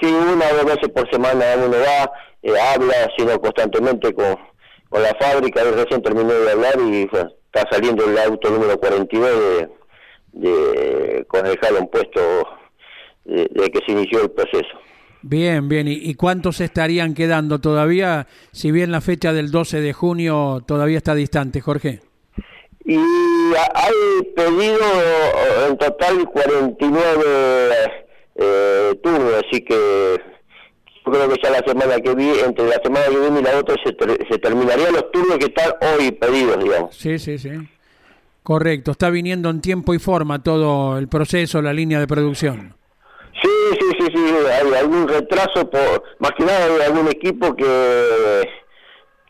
sí, 0.00 0.06
una 0.06 0.46
o 0.46 0.56
dos 0.56 0.64
veces 0.64 0.88
por 0.94 1.10
semana 1.10 1.44
uno 1.56 1.76
va, 1.76 2.10
eh, 2.42 2.52
habla, 2.74 2.94
sino 3.16 3.38
constantemente 3.40 4.14
con 4.14 4.36
con 4.88 5.02
la 5.02 5.14
fábrica, 5.20 5.62
recién 5.64 6.02
terminé 6.02 6.32
de 6.32 6.50
hablar 6.50 6.74
y 6.80 7.02
está 7.02 7.68
saliendo 7.70 8.04
el 8.04 8.18
auto 8.18 8.50
número 8.50 8.78
49 8.78 9.68
de, 10.32 11.24
con 11.28 11.46
el 11.46 11.58
jalón 11.58 11.88
puesto 11.88 12.20
de, 13.24 13.70
que 13.70 13.80
se 13.86 13.92
inició 13.92 14.22
el 14.22 14.30
proceso. 14.30 14.78
Bien, 15.20 15.68
bien. 15.68 15.88
¿Y, 15.88 16.14
cuántos 16.14 16.60
estarían 16.60 17.12
quedando 17.12 17.58
todavía, 17.58 18.28
si 18.52 18.70
bien 18.70 18.92
la 18.92 19.00
fecha 19.00 19.32
del 19.32 19.50
12 19.50 19.80
de 19.80 19.92
junio 19.92 20.62
todavía 20.66 20.96
está 20.96 21.14
distante, 21.14 21.60
Jorge? 21.60 22.00
Y 22.88 22.96
hay 22.96 24.22
pedido 24.34 24.78
en 25.68 25.76
total 25.76 26.24
49 26.24 27.22
eh, 28.34 28.98
turnos, 29.02 29.34
así 29.46 29.60
que 29.60 30.18
creo 31.04 31.28
que 31.28 31.36
ya 31.42 31.50
la 31.50 31.62
semana 31.66 32.00
que 32.00 32.14
vi, 32.14 32.30
entre 32.30 32.66
la 32.66 32.80
semana 32.82 33.04
que 33.10 33.18
viene 33.18 33.40
y 33.40 33.42
la 33.42 33.58
otra 33.58 33.76
se, 33.84 33.90
se 34.30 34.38
terminarían 34.38 34.94
los 34.94 35.10
turnos 35.12 35.36
que 35.36 35.44
están 35.44 35.74
hoy 35.82 36.12
pedidos, 36.12 36.64
digamos. 36.64 36.96
Sí, 36.96 37.18
sí, 37.18 37.36
sí. 37.36 37.50
Correcto, 38.42 38.92
está 38.92 39.10
viniendo 39.10 39.50
en 39.50 39.60
tiempo 39.60 39.92
y 39.92 39.98
forma 39.98 40.42
todo 40.42 40.96
el 40.96 41.08
proceso, 41.08 41.60
la 41.60 41.74
línea 41.74 42.00
de 42.00 42.06
producción. 42.06 42.74
Sí, 43.42 43.50
sí, 43.78 43.86
sí, 44.00 44.06
sí, 44.14 44.34
hay 44.50 44.74
algún 44.78 45.06
retraso, 45.06 45.68
por, 45.68 46.04
más 46.20 46.30
que 46.38 46.44
nada 46.46 46.64
hay 46.64 46.80
algún 46.86 47.08
equipo 47.08 47.54
que 47.54 48.48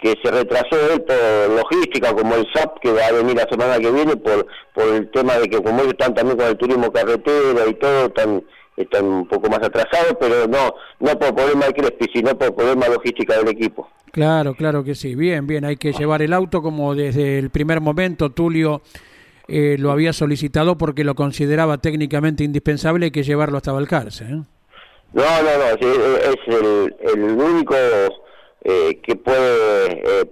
que 0.01 0.15
se 0.23 0.31
retrasó 0.31 0.77
él 0.93 1.03
por 1.03 1.17
logística, 1.57 2.15
como 2.15 2.35
el 2.37 2.47
SAP, 2.55 2.79
que 2.81 2.93
va 2.93 3.07
a 3.07 3.13
venir 3.13 3.37
la 3.37 3.47
semana 3.51 3.79
que 3.79 3.91
viene, 3.91 4.17
por, 4.17 4.47
por 4.75 4.85
el 4.85 5.11
tema 5.11 5.37
de 5.39 5.49
que 5.49 5.63
como 5.63 5.81
ellos 5.81 5.93
están 5.93 6.15
también 6.15 6.37
con 6.37 6.47
el 6.47 6.57
turismo 6.57 6.93
carretera 6.93 7.67
y 7.69 7.75
todo, 7.75 8.07
están 8.07 8.43
están 8.77 9.05
un 9.07 9.27
poco 9.27 9.49
más 9.51 9.59
atrasados, 9.59 10.17
pero 10.21 10.47
no 10.47 10.75
no 11.01 11.19
por 11.19 11.35
problema 11.35 11.67
de 11.67 11.75
Crespi, 11.75 12.07
sino 12.15 12.39
por 12.39 12.55
problema 12.55 12.89
logística 12.89 13.37
del 13.37 13.49
equipo. 13.49 13.89
Claro, 14.13 14.55
claro 14.55 14.85
que 14.85 14.95
sí. 14.95 15.15
Bien, 15.15 15.47
bien, 15.47 15.65
hay 15.65 15.77
que 15.77 15.93
llevar 15.93 16.23
el 16.23 16.33
auto 16.33 16.63
como 16.63 16.95
desde 16.95 17.39
el 17.39 17.51
primer 17.51 17.81
momento 17.81 18.31
Tulio 18.31 18.83
eh, 19.49 19.77
lo 19.79 19.91
había 19.91 20.13
solicitado 20.13 20.79
porque 20.79 21.05
lo 21.05 21.15
consideraba 21.15 21.79
técnicamente 21.79 22.45
indispensable 22.45 23.07
hay 23.07 23.11
que 23.11 23.23
llevarlo 23.23 23.57
hasta 23.57 23.73
Balcarce. 23.73 24.25
¿eh? 24.25 24.43
No, 25.13 25.25
no, 25.43 25.59
no, 25.59 25.65
es 25.75 26.39
el, 26.47 26.95
el 27.01 27.23
único 27.23 27.75
eh, 28.65 29.01
que 29.03 29.17
puede 29.17 29.48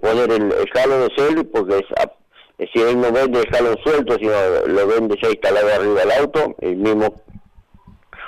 poner 0.01 0.31
el, 0.31 0.53
jalón 0.73 1.07
de 1.15 1.27
él, 1.27 1.45
porque 1.47 1.77
es, 1.77 2.69
si 2.73 2.81
él 2.81 2.99
no 2.99 3.11
vende 3.11 3.41
el 3.41 3.49
jalón 3.49 3.77
suelto, 3.83 4.15
sino 4.19 4.33
lo 4.67 4.87
vende 4.87 5.15
ya 5.21 5.29
instalado 5.29 5.67
arriba 5.73 5.99
del 6.01 6.11
auto, 6.11 6.55
el 6.59 6.75
mismo 6.77 7.13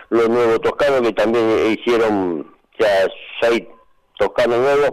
los 0.09 0.29
nuevos 0.29 0.61
toscanos 0.61 1.01
que 1.01 1.13
también 1.13 1.45
hicieron 1.71 2.47
ya 2.79 3.07
seis 3.41 3.63
toscanos 4.17 4.57
nuevos, 4.59 4.91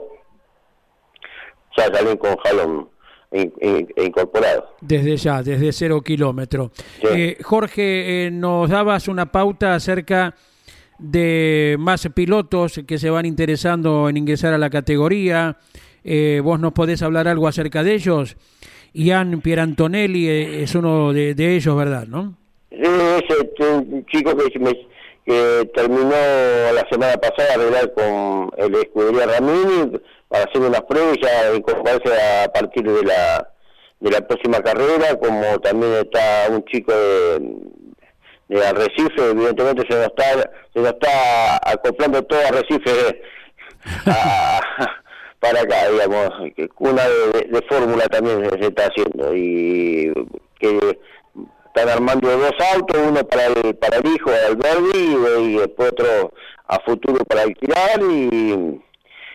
ya 1.77 1.85
salen 1.87 2.17
con 2.17 2.37
jalón 2.37 2.89
incorporado. 3.33 4.77
Desde 4.81 5.17
ya, 5.17 5.43
desde 5.43 5.73
cero 5.73 6.01
kilómetro. 6.01 6.71
Eh, 7.03 7.39
Jorge, 7.43 8.27
eh, 8.27 8.31
nos 8.31 8.71
dabas 8.71 9.09
una 9.09 9.31
pauta 9.31 9.75
acerca 9.75 10.35
de 10.99 11.77
más 11.79 12.09
pilotos 12.15 12.81
que 12.87 12.99
se 12.99 13.11
van 13.11 13.27
interesando 13.27 14.09
en 14.09 14.17
ingresar 14.17 14.55
a 14.55 14.59
la 14.59 14.71
categoría. 14.71 15.59
Eh, 16.09 16.41
¿Vos 16.41 16.61
nos 16.61 16.73
podés 16.73 17.03
hablar 17.03 17.27
algo 17.27 17.49
acerca 17.49 17.83
de 17.83 17.95
ellos? 17.95 18.37
Ian 18.93 19.41
Pierantonelli 19.41 20.29
eh, 20.29 20.63
es 20.63 20.77
uno 20.77 21.13
de, 21.13 21.35
ellos, 21.57 21.77
¿verdad? 21.77 22.07
¿no? 22.07 22.35
Sí, 22.71 22.79
es 22.79 23.25
este, 23.29 23.69
un 23.69 24.07
chico 24.07 24.37
que, 24.37 25.69
terminó 25.75 26.11
la 26.11 26.87
semana 26.89 27.17
pasada 27.17 27.55
arreglar 27.55 27.93
con 27.93 28.51
el 28.57 28.77
escudería 28.77 29.27
Ramini 29.27 29.99
para 30.29 30.45
hacer 30.45 30.63
unas 30.63 30.83
pruebas 30.83 31.17
y 31.17 31.23
ya 31.25 31.57
incorporarse 31.57 32.09
a 32.45 32.53
partir 32.53 32.85
de 32.85 33.03
la 33.03 33.51
de 33.99 34.11
la 34.11 34.21
próxima 34.21 34.61
carrera, 34.61 35.19
como 35.19 35.59
también 35.59 35.93
está 35.95 36.47
un 36.51 36.65
chico 36.67 36.93
de, 36.93 37.41
de 38.49 38.65
Arrecife, 38.65 39.31
evidentemente 39.31 39.83
se 39.89 39.97
nos 39.97 40.07
está, 40.07 40.51
se 40.73 40.81
nos 40.81 40.91
está 40.91 41.57
acoplando 41.65 42.23
todo 42.23 42.39
Arrecife 42.47 43.23
para 45.47 45.63
acá, 45.63 45.91
digamos, 45.91 46.31
una 46.79 47.03
de, 47.09 47.65
fórmula 47.69 48.07
también 48.09 48.49
se 48.51 48.67
está 48.67 48.87
haciendo 48.87 49.35
y 49.35 50.13
que 50.59 50.99
están 51.67 51.89
armando 51.89 52.29
dos 52.37 52.55
autos, 52.75 53.01
uno 53.09 53.25
para 53.27 53.47
el, 53.47 53.75
para 53.77 53.99
el 53.99 54.07
hijo, 54.07 54.31
Alberti, 54.31 54.99
y, 54.99 55.55
y 55.55 55.59
después 55.59 55.93
otro 55.93 56.33
a 56.69 56.81
futuro 56.81 57.25
para 57.25 57.43
alquilar 57.43 58.01
y, 58.03 58.81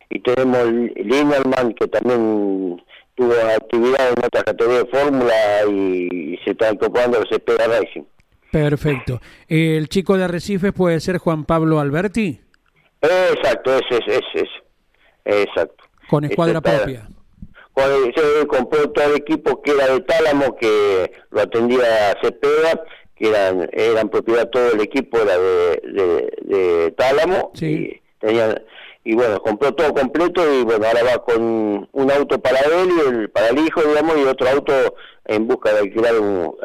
y 0.10 0.20
tenemos 0.20 0.66
Linerman 0.96 1.74
que 1.74 1.88
también 1.88 2.84
tuvo 3.16 3.34
actividad 3.34 4.10
en 4.10 4.26
otra 4.26 4.44
categoría 4.44 4.84
de 4.84 4.90
fórmula 4.90 5.34
y, 5.70 6.38
se 6.44 6.52
está 6.52 6.72
incorporando 6.72 7.20
al 7.20 7.28
CP 7.30 7.56
Racing. 7.58 8.04
Perfecto. 8.52 9.22
¿El 9.48 9.88
chico 9.88 10.18
de 10.18 10.26
Arrecifes 10.26 10.74
puede 10.74 11.00
ser 11.00 11.20
Juan 11.20 11.46
Pablo 11.46 11.80
Alberti? 11.80 12.42
Exacto, 13.02 13.78
ese 13.78 13.98
es, 13.98 14.08
ese 14.08 14.44
es, 14.44 14.50
exacto. 15.26 15.84
Con 16.12 16.26
escuadra 16.26 16.60
propia. 16.60 17.08
se 18.14 18.48
compró 18.48 18.90
todo 18.92 19.06
el 19.06 19.16
equipo 19.16 19.62
que 19.62 19.72
era 19.72 19.88
de 19.88 20.02
Tálamo, 20.02 20.58
que 20.58 21.10
lo 21.32 21.42
atendía 21.42 22.18
Cepeda, 22.22 22.84
que 23.16 23.30
eran, 23.30 23.70
eran 23.72 24.10
propiedad 24.10 24.50
todo 24.50 24.74
el 24.74 24.82
equipo 24.82 25.18
era 25.20 25.38
de, 25.38 26.30
de, 26.42 26.94
Tálamo. 26.98 27.52
Sí. 27.54 27.66
Y 27.66 28.02
tenían, 28.20 28.62
y 29.06 29.16
bueno, 29.16 29.40
compró 29.40 29.74
todo 29.74 29.94
completo 29.94 30.44
y 30.54 30.64
bueno, 30.64 30.86
ahora 30.86 31.02
va 31.04 31.24
con 31.24 31.88
un 31.90 32.12
auto 32.12 32.40
para 32.42 32.60
él 32.60 32.90
y 32.90 33.10
el, 33.10 33.30
para 33.30 33.48
el 33.48 33.60
hijo, 33.60 33.82
digamos, 33.82 34.18
y 34.18 34.24
otro 34.24 34.50
auto 34.50 34.74
en 35.26 35.48
busca 35.48 35.72
de 35.72 35.80
alquilar 35.80 36.14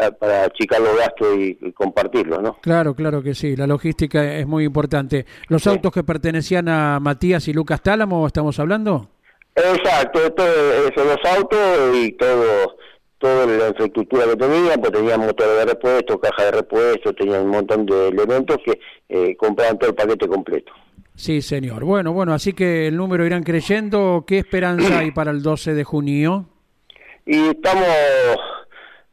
eh, 0.01 0.11
para 0.19 0.45
achicar 0.45 0.81
los 0.81 0.99
gastos 0.99 1.29
y, 1.39 1.73
compartirlos, 1.73 2.43
¿no? 2.43 2.59
Claro, 2.61 2.95
claro 2.95 3.23
que 3.23 3.35
sí, 3.35 3.55
la 3.55 3.69
logística 3.69 4.37
es 4.37 4.47
muy 4.47 4.65
importante. 4.65 5.25
¿Los 5.49 5.69
autos 5.69 5.93
que 5.93 6.03
pertenecían 6.03 6.69
a 6.69 6.99
Matías 7.01 7.47
y 7.49 7.53
Lucas 7.53 7.81
Tálamo 7.81 8.27
estamos 8.27 8.59
hablando? 8.59 9.09
Exacto, 9.57 10.33
todos 10.33 10.91
esos 10.91 11.07
dos 11.07 11.33
autos 11.33 11.97
y 11.97 12.13
todo 12.13 12.77
toda 13.19 13.47
la 13.47 13.69
infraestructura 13.69 14.25
que 14.27 14.37
tenían, 14.37 14.81
pues 14.81 14.93
tenían 14.93 15.21
motor 15.21 15.47
de 15.59 15.65
repuesto, 15.65 16.21
caja 16.21 16.45
de 16.45 16.51
repuesto, 16.53 17.15
tenían 17.15 17.43
un 17.45 17.51
montón 17.51 17.87
de 17.87 18.09
elementos 18.09 18.59
que 18.65 18.79
eh, 19.09 19.37
compraban 19.37 19.79
todo 19.79 19.91
el 19.91 19.97
paquete 19.97 20.29
completo. 20.29 20.73
Sí, 21.15 21.41
señor. 21.41 21.85
Bueno, 21.85 22.13
bueno, 22.13 22.35
así 22.35 22.53
que 22.53 22.89
el 22.89 22.97
número 22.97 23.25
irán 23.25 23.43
creyendo. 23.43 24.25
¿Qué 24.27 24.39
esperanza 24.39 24.99
hay 24.99 25.13
para 25.13 25.31
el 25.31 25.43
12 25.43 25.73
de 25.73 25.83
junio? 25.83 26.47
Y 27.25 27.49
estamos 27.49 27.87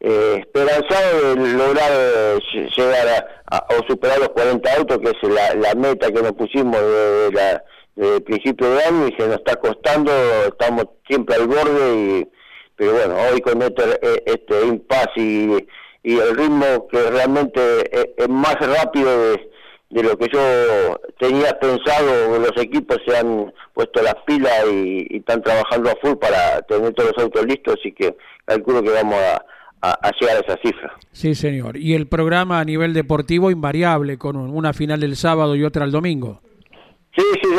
eh, 0.02 0.36
esperanzados 0.40 1.36
de 1.38 1.54
lograr 1.54 1.92
eh, 1.94 2.40
llegar 2.76 3.26
a, 3.50 3.66
o 3.70 3.88
superar 3.88 4.20
los 4.20 4.30
40 4.30 4.74
autos, 4.74 4.98
que 5.00 5.10
es 5.12 5.56
la, 5.56 5.74
meta 5.76 6.12
que 6.12 6.22
nos 6.22 6.34
pusimos 6.34 6.78
desde, 6.78 7.62
el 7.96 8.24
principio 8.24 8.70
de 8.70 8.84
año 8.84 9.08
y 9.08 9.16
se 9.20 9.28
nos 9.28 9.38
está 9.38 9.56
costando, 9.58 10.12
estamos 10.48 10.86
siempre 11.08 11.36
al 11.36 11.48
borde, 11.48 11.96
y, 11.96 12.28
pero 12.76 12.94
bueno, 12.94 13.16
hoy 13.32 13.42
con 13.42 13.62
este, 13.62 13.84
eh, 14.02 14.24
este 14.26 14.66
impasse 14.66 15.20
y, 15.20 15.68
y 16.04 16.18
el 16.20 16.36
ritmo 16.36 16.88
que 16.92 17.10
realmente 17.10 18.14
es 18.18 18.30
más 18.30 18.56
rápido 18.60 19.32
de 19.32 19.54
de 19.94 20.02
lo 20.02 20.18
que 20.18 20.28
yo 20.34 21.00
tenía 21.20 21.58
pensado, 21.60 22.40
los 22.40 22.52
equipos 22.58 22.98
se 23.06 23.16
han 23.16 23.54
puesto 23.74 24.02
las 24.02 24.16
pilas 24.26 24.66
y, 24.72 25.18
están 25.18 25.42
trabajando 25.44 25.92
a 25.92 25.96
full 26.02 26.16
para 26.16 26.62
tener 26.64 26.94
todos 26.94 27.12
los 27.16 27.24
autos 27.24 27.46
listos, 27.46 27.76
así 27.80 27.92
que 27.92 28.16
calculo 28.46 28.82
que 28.82 28.90
vamos 28.90 29.20
a, 29.20 29.46
llegar 30.20 30.38
a 30.38 30.40
esa 30.40 30.58
cifra. 30.64 30.94
Sí, 31.12 31.36
señor. 31.36 31.78
¿Y 31.78 31.94
el 31.94 32.08
programa 32.08 32.60
a 32.60 32.66
nivel 32.66 32.94
deportivo 32.94 33.52
invariable, 33.52 34.18
con 34.18 34.38
una 34.38 34.74
final 34.74 35.04
el 35.04 35.16
sábado 35.16 35.56
y 35.56 35.64
otra 35.64 35.86
el 35.86 35.92
domingo? 35.92 36.42
Sí, 37.16 37.24
sí, 37.42 37.50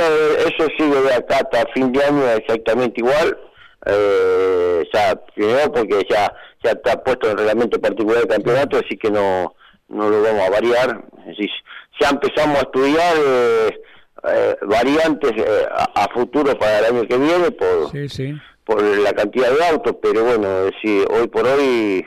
eso 0.46 0.68
sigue 0.76 1.00
de 1.00 1.14
acá 1.14 1.36
hasta 1.36 1.72
fin 1.72 1.92
de 1.92 2.04
año 2.04 2.28
exactamente 2.30 3.00
igual. 3.00 3.38
Eh, 3.86 4.82
ya, 4.92 5.14
primero 5.34 5.70
porque 5.72 6.06
ya, 6.08 6.32
ya 6.62 6.70
está 6.70 7.02
puesto 7.02 7.30
el 7.30 7.38
reglamento 7.38 7.80
particular 7.80 8.20
del 8.20 8.28
campeonato, 8.28 8.78
así 8.78 8.96
que 8.96 9.10
no, 9.10 9.54
no 9.88 10.08
lo 10.08 10.22
vamos 10.22 10.46
a 10.46 10.50
variar. 10.50 11.04
Es 11.26 11.50
ya 12.00 12.10
empezamos 12.10 12.58
a 12.58 12.62
estudiar 12.62 13.16
eh, 13.16 13.80
eh, 14.24 14.56
variantes 14.62 15.32
eh, 15.36 15.66
a, 15.94 16.08
futuro 16.12 16.58
para 16.58 16.80
el 16.80 16.84
año 16.86 17.08
que 17.08 17.18
viene 17.18 17.50
por, 17.52 17.92
por 18.64 18.82
la 18.82 19.12
cantidad 19.12 19.50
de 19.50 19.66
autos, 19.66 19.96
pero 20.02 20.24
bueno, 20.24 20.64
decir, 20.64 21.06
hoy 21.10 21.28
por 21.28 21.46
hoy 21.46 22.04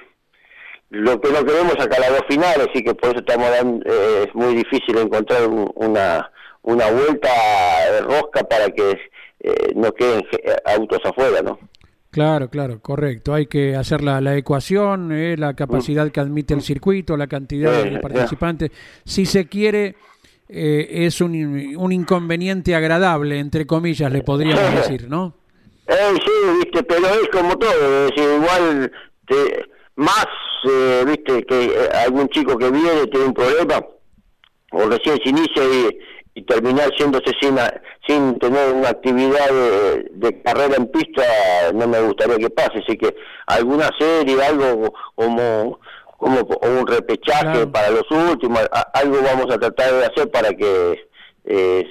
lo 0.89 1.19
que 1.21 1.31
no 1.31 1.45
queremos 1.45 1.75
es 1.75 1.83
sacar 1.83 1.99
las 1.99 2.09
dos 2.09 2.23
finales, 2.29 2.67
así 2.69 2.83
que 2.83 2.95
por 2.95 3.11
eso 3.11 3.19
estamos 3.19 3.49
dando, 3.49 3.85
es 3.85 4.33
muy 4.33 4.55
difícil 4.55 4.97
encontrar 4.97 5.47
una, 5.47 6.31
una 6.67 6.91
vuelta 6.91 7.29
de 7.91 8.01
rosca 8.01 8.43
para 8.43 8.69
que 8.69 8.97
no 9.75 9.93
queden 9.93 10.23
autos 10.65 10.99
afuera, 11.05 11.41
¿no? 11.41 11.57
Claro, 12.11 12.49
claro, 12.49 12.79
correcto. 12.81 13.33
Hay 13.33 13.45
que 13.45 13.75
hacer 13.75 14.01
la, 14.01 14.21
la 14.21 14.35
ecuación, 14.35 15.11
eh, 15.11 15.35
la 15.37 15.53
capacidad 15.53 16.09
que 16.11 16.19
admite 16.19 16.53
el 16.53 16.61
circuito, 16.61 17.15
la 17.15 17.27
cantidad 17.27 17.83
de 17.83 17.99
participantes. 17.99 18.71
Si 19.05 19.25
se 19.25 19.47
quiere, 19.47 19.95
eh, 20.49 20.87
es 21.05 21.21
un, 21.21 21.75
un, 21.77 21.91
inconveniente 21.91 22.73
agradable, 22.75 23.39
entre 23.39 23.67
comillas, 23.67 24.11
le 24.11 24.23
podríamos 24.23 24.73
decir, 24.73 25.07
¿no? 25.07 25.35
Eh, 25.87 26.13
sí, 26.15 26.31
viste, 26.63 26.83
pero 26.83 27.05
es 27.05 27.29
como 27.31 27.57
todo, 27.57 28.07
es 28.07 28.17
igual, 28.17 28.91
más, 29.95 30.25
eh, 30.67 31.03
viste, 31.05 31.43
que 31.43 31.89
algún 32.03 32.27
chico 32.29 32.57
que 32.57 32.71
viene 32.71 33.07
tiene 33.07 33.27
un 33.27 33.33
problema, 33.33 33.85
o 34.71 34.89
recién 34.89 35.19
se 35.23 35.29
inicia 35.29 35.63
y 35.63 35.99
y 36.37 36.43
terminar 36.43 36.91
siéndose 36.95 37.31
sin, 37.41 37.57
sin 38.07 38.37
tener 38.37 38.71
una 38.71 38.89
actividad 38.89 39.49
de, 40.11 40.41
carrera 40.43 40.75
en 40.77 40.85
pista, 40.85 41.23
no 41.73 41.87
me 41.87 41.99
gustaría 42.01 42.37
que 42.37 42.51
pase. 42.51 42.77
Así 42.77 42.95
que 42.95 43.15
alguna 43.47 43.89
serie, 43.97 44.39
algo 44.43 44.93
como 45.15 45.79
como 46.17 46.39
un 46.61 46.87
repechaje 46.87 47.67
para 47.67 47.89
los 47.89 48.09
últimos, 48.09 48.67
algo 48.93 49.17
vamos 49.23 49.53
a 49.53 49.59
tratar 49.59 49.93
de 49.93 50.05
hacer 50.05 50.31
para 50.31 50.49
que 50.53 51.09
eh, 51.45 51.85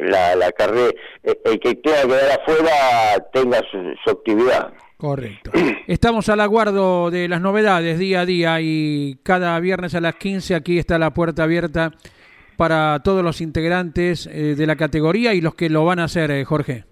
la, 0.00 0.36
la 0.36 0.52
carrera, 0.52 0.92
eh, 1.22 1.38
el 1.44 1.60
que 1.60 1.80
que 1.80 1.82
quedar 1.82 2.40
afuera 2.40 3.28
tenga 3.32 3.60
su, 3.70 4.10
actividad. 4.10 4.72
Correcto. 4.96 5.50
Estamos 5.86 6.28
al 6.30 6.40
aguardo 6.40 7.10
de 7.10 7.28
las 7.28 7.42
novedades 7.42 7.98
día 7.98 8.20
a 8.20 8.26
día 8.26 8.60
y 8.60 9.18
cada 9.22 9.58
viernes 9.60 9.94
a 9.94 10.00
las 10.00 10.16
15 10.16 10.54
aquí 10.54 10.78
está 10.78 10.98
la 10.98 11.12
puerta 11.12 11.42
abierta 11.42 11.92
para 12.56 13.00
todos 13.04 13.22
los 13.22 13.40
integrantes 13.40 14.26
eh, 14.26 14.54
de 14.56 14.66
la 14.66 14.76
categoría 14.76 15.34
y 15.34 15.40
los 15.40 15.54
que 15.54 15.68
lo 15.68 15.84
van 15.84 15.98
a 15.98 16.04
hacer, 16.04 16.30
eh, 16.30 16.44
Jorge. 16.44 16.84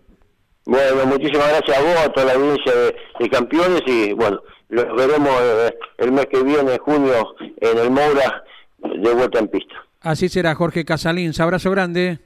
Bueno, 0.66 1.07
muchísimas 1.07 1.48
gracias 1.48 1.79
a 1.79 1.83
vos, 1.83 1.96
a 2.05 2.12
toda 2.12 2.27
la 2.27 2.33
audiencia 2.35 2.72
de, 3.18 3.29
campeones 3.29 3.83
y 3.87 4.12
bueno, 4.12 4.40
los 4.68 4.85
veremos 4.96 5.33
eh, 5.40 5.74
el 5.98 6.12
mes 6.12 6.27
que 6.27 6.42
viene, 6.42 6.79
junio, 6.79 7.35
en 7.40 7.79
el 7.79 7.90
Moura, 7.90 8.44
de 8.79 9.14
vuelta 9.14 9.38
en 9.38 9.48
pista. 9.48 9.74
Así 10.00 10.29
será, 10.29 10.55
Jorge 10.55 10.85
Casalins. 10.85 11.40
Abrazo 11.40 11.70
grande. 11.70 12.18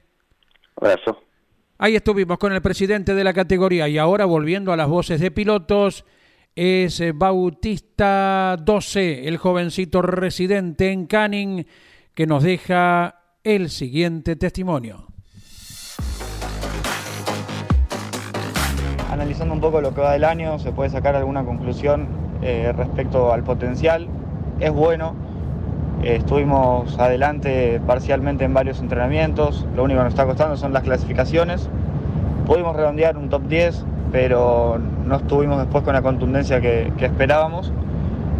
Abrazo. 0.75 1.21
Ahí 1.77 1.95
estuvimos 1.95 2.37
con 2.37 2.53
el 2.53 2.61
presidente 2.61 3.13
de 3.13 3.23
la 3.23 3.33
categoría 3.33 3.87
y 3.87 3.97
ahora 3.97 4.25
volviendo 4.25 4.73
a 4.73 4.77
las 4.77 4.87
voces 4.87 5.21
de 5.21 5.31
pilotos 5.31 6.05
es 6.55 7.01
Bautista 7.13 8.57
12, 8.61 9.27
el 9.29 9.37
jovencito 9.37 10.01
residente 10.01 10.91
en 10.91 11.07
Canning 11.07 11.65
que 12.13 12.27
nos 12.27 12.43
deja 12.43 13.18
el 13.43 13.69
siguiente 13.69 14.35
testimonio. 14.35 15.07
Analizando 19.09 19.53
un 19.53 19.61
poco 19.61 19.79
lo 19.81 19.93
que 19.93 20.01
va 20.01 20.11
del 20.11 20.25
año, 20.25 20.59
se 20.59 20.71
puede 20.71 20.89
sacar 20.89 21.15
alguna 21.15 21.45
conclusión 21.45 22.07
eh, 22.41 22.73
respecto 22.75 23.31
al 23.31 23.43
potencial. 23.43 24.07
Es 24.59 24.71
bueno, 24.71 25.15
eh, 26.03 26.17
estuvimos 26.17 26.99
adelante 26.99 27.79
parcialmente 27.87 28.43
en 28.43 28.53
varios 28.53 28.81
entrenamientos, 28.81 29.65
lo 29.73 29.83
único 29.85 29.99
que 29.99 30.03
nos 30.03 30.13
está 30.13 30.25
costando 30.25 30.57
son 30.57 30.73
las 30.73 30.83
clasificaciones. 30.83 31.69
Pudimos 32.45 32.75
redondear 32.75 33.17
un 33.17 33.29
top 33.29 33.47
10, 33.47 33.85
pero 34.11 34.81
no 35.05 35.15
estuvimos 35.15 35.59
después 35.59 35.83
con 35.83 35.93
la 35.93 36.01
contundencia 36.01 36.59
que, 36.59 36.91
esperábamos 36.99 37.71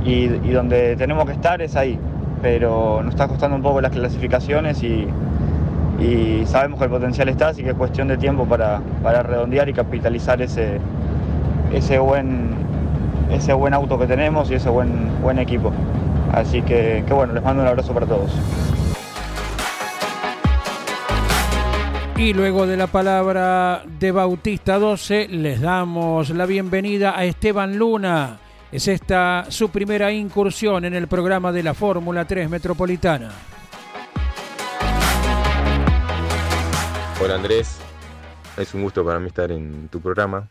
y 0.04 0.28
donde 0.28 0.96
tenemos 0.96 1.26
que 1.26 1.34
estar 1.34 1.62
es 1.62 1.76
ahí, 1.76 2.00
pero 2.42 3.02
nos 3.04 3.14
está 3.14 3.28
costando 3.28 3.56
un 3.56 3.62
poco 3.62 3.82
las 3.82 3.92
clasificaciones 3.92 4.84
y, 4.84 5.08
sabemos 6.46 6.80
que 6.80 6.86
el 6.86 6.92
potencial 6.92 7.28
está, 7.30 7.50
así 7.50 7.62
que 7.62 7.72
es 7.72 7.76
cuestión 7.76 8.08
de 8.08 8.18
tiempo 8.18 8.46
para, 8.46 8.82
redondear 9.24 9.68
y 9.68 9.74
capitalizar 9.74 10.42
ese, 10.42 10.80
ese 11.74 12.00
buen 12.00 12.56
ese 13.32 13.54
buen 13.54 13.74
auto 13.74 14.00
que 14.00 14.08
tenemos 14.08 14.50
y 14.50 14.56
ese 14.56 14.70
buen, 14.70 15.22
buen 15.22 15.38
equipo. 15.38 15.72
Así 16.34 16.62
que, 16.62 17.04
que 17.06 17.14
bueno, 17.14 17.34
les 17.34 17.44
mando 17.44 17.62
un 17.62 17.68
abrazo 17.68 17.94
para 17.94 18.06
todos. 18.06 18.32
Y 22.18 22.34
luego 22.34 22.68
de 22.68 22.76
la 22.76 22.88
palabra 22.88 23.84
de 24.00 24.12
Bautista 24.12 24.78
12, 24.78 25.30
les 25.30 25.62
damos 25.62 26.30
la 26.32 26.46
bienvenida 26.46 27.18
a 27.18 27.24
Esteban 27.24 27.78
Luna. 27.78 28.40
Es 28.72 28.88
esta 28.88 29.48
su 29.50 29.70
primera 29.70 30.12
incursión 30.12 30.86
en 30.86 30.94
el 30.94 31.08
programa 31.08 31.52
de 31.52 31.64
la 31.64 31.74
Fórmula 31.74 32.26
3 32.26 32.48
Metropolitana. 32.52 33.32
Hola 37.20 37.36
Andrés, 37.36 37.80
es 38.58 38.74
un 38.76 38.84
gusto 38.84 39.04
para 39.04 39.20
mí 39.20 39.28
estar 39.28 39.52
en 39.52 39.88
tu 39.88 40.00
programa. 40.00 40.50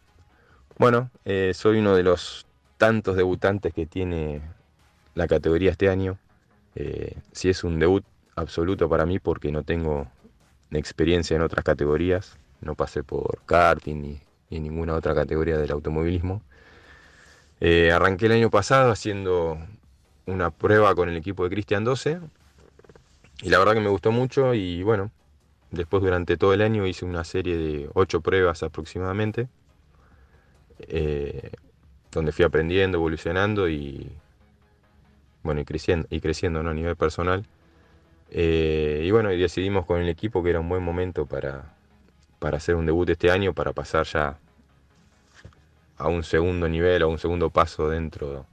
Bueno, 0.78 1.11
eh, 1.24 1.52
soy 1.54 1.78
uno 1.78 1.94
de 1.94 2.02
los 2.02 2.44
tantos 2.76 3.16
debutantes 3.16 3.72
que 3.72 3.87
tiene 3.87 4.42
la 5.14 5.28
categoría 5.28 5.70
este 5.70 5.88
año. 5.88 6.18
Eh, 6.74 7.16
sí 7.31 7.48
es 7.48 7.62
un 7.62 7.78
debut 7.78 8.04
absoluto 8.35 8.88
para 8.88 9.07
mí 9.07 9.20
porque 9.20 9.52
no 9.52 9.62
tengo 9.62 10.09
experiencia 10.72 11.37
en 11.37 11.42
otras 11.42 11.64
categorías, 11.64 12.37
no 12.61 12.74
pasé 12.74 13.04
por 13.04 13.42
karting 13.46 14.02
ni, 14.02 14.20
ninguna 14.50 14.94
otra 14.94 15.14
categoría 15.14 15.57
del 15.57 15.70
automovilismo. 15.70 16.42
Eh, 17.60 17.90
arranqué 17.92 18.26
el 18.26 18.32
año 18.32 18.50
pasado 18.50 18.92
haciendo 18.92 19.58
una 20.26 20.50
prueba 20.50 20.94
con 20.94 21.08
el 21.08 21.16
equipo 21.16 21.44
de 21.44 21.50
Cristian 21.50 21.84
12 21.84 22.20
y 23.42 23.50
la 23.50 23.58
verdad 23.58 23.74
que 23.74 23.80
me 23.80 23.88
gustó 23.88 24.12
mucho 24.12 24.54
y 24.54 24.82
bueno, 24.82 25.10
después 25.70 26.02
durante 26.02 26.36
todo 26.36 26.52
el 26.54 26.62
año 26.62 26.86
hice 26.86 27.04
una 27.04 27.24
serie 27.24 27.56
de 27.56 27.90
ocho 27.94 28.20
pruebas 28.20 28.62
aproximadamente, 28.62 29.48
eh, 30.80 31.50
donde 32.12 32.32
fui 32.32 32.44
aprendiendo, 32.44 32.98
evolucionando 32.98 33.68
y 33.68 34.10
bueno, 35.42 35.60
y 35.60 35.64
creciendo, 35.64 36.06
y 36.10 36.20
creciendo 36.20 36.60
a 36.60 36.74
nivel 36.74 36.96
personal. 36.96 37.46
Eh, 38.30 39.02
y 39.04 39.10
bueno, 39.10 39.30
decidimos 39.30 39.86
con 39.86 40.00
el 40.00 40.08
equipo 40.08 40.42
que 40.42 40.50
era 40.50 40.60
un 40.60 40.68
buen 40.68 40.82
momento 40.82 41.26
para, 41.26 41.74
para 42.38 42.58
hacer 42.58 42.74
un 42.74 42.86
debut 42.86 43.08
este 43.08 43.30
año, 43.30 43.54
para 43.54 43.72
pasar 43.72 44.04
ya 44.06 44.38
a 45.98 46.08
un 46.08 46.22
segundo 46.24 46.68
nivel, 46.68 47.02
a 47.02 47.06
un 47.06 47.18
segundo 47.18 47.50
paso 47.50 47.88
dentro 47.88 48.46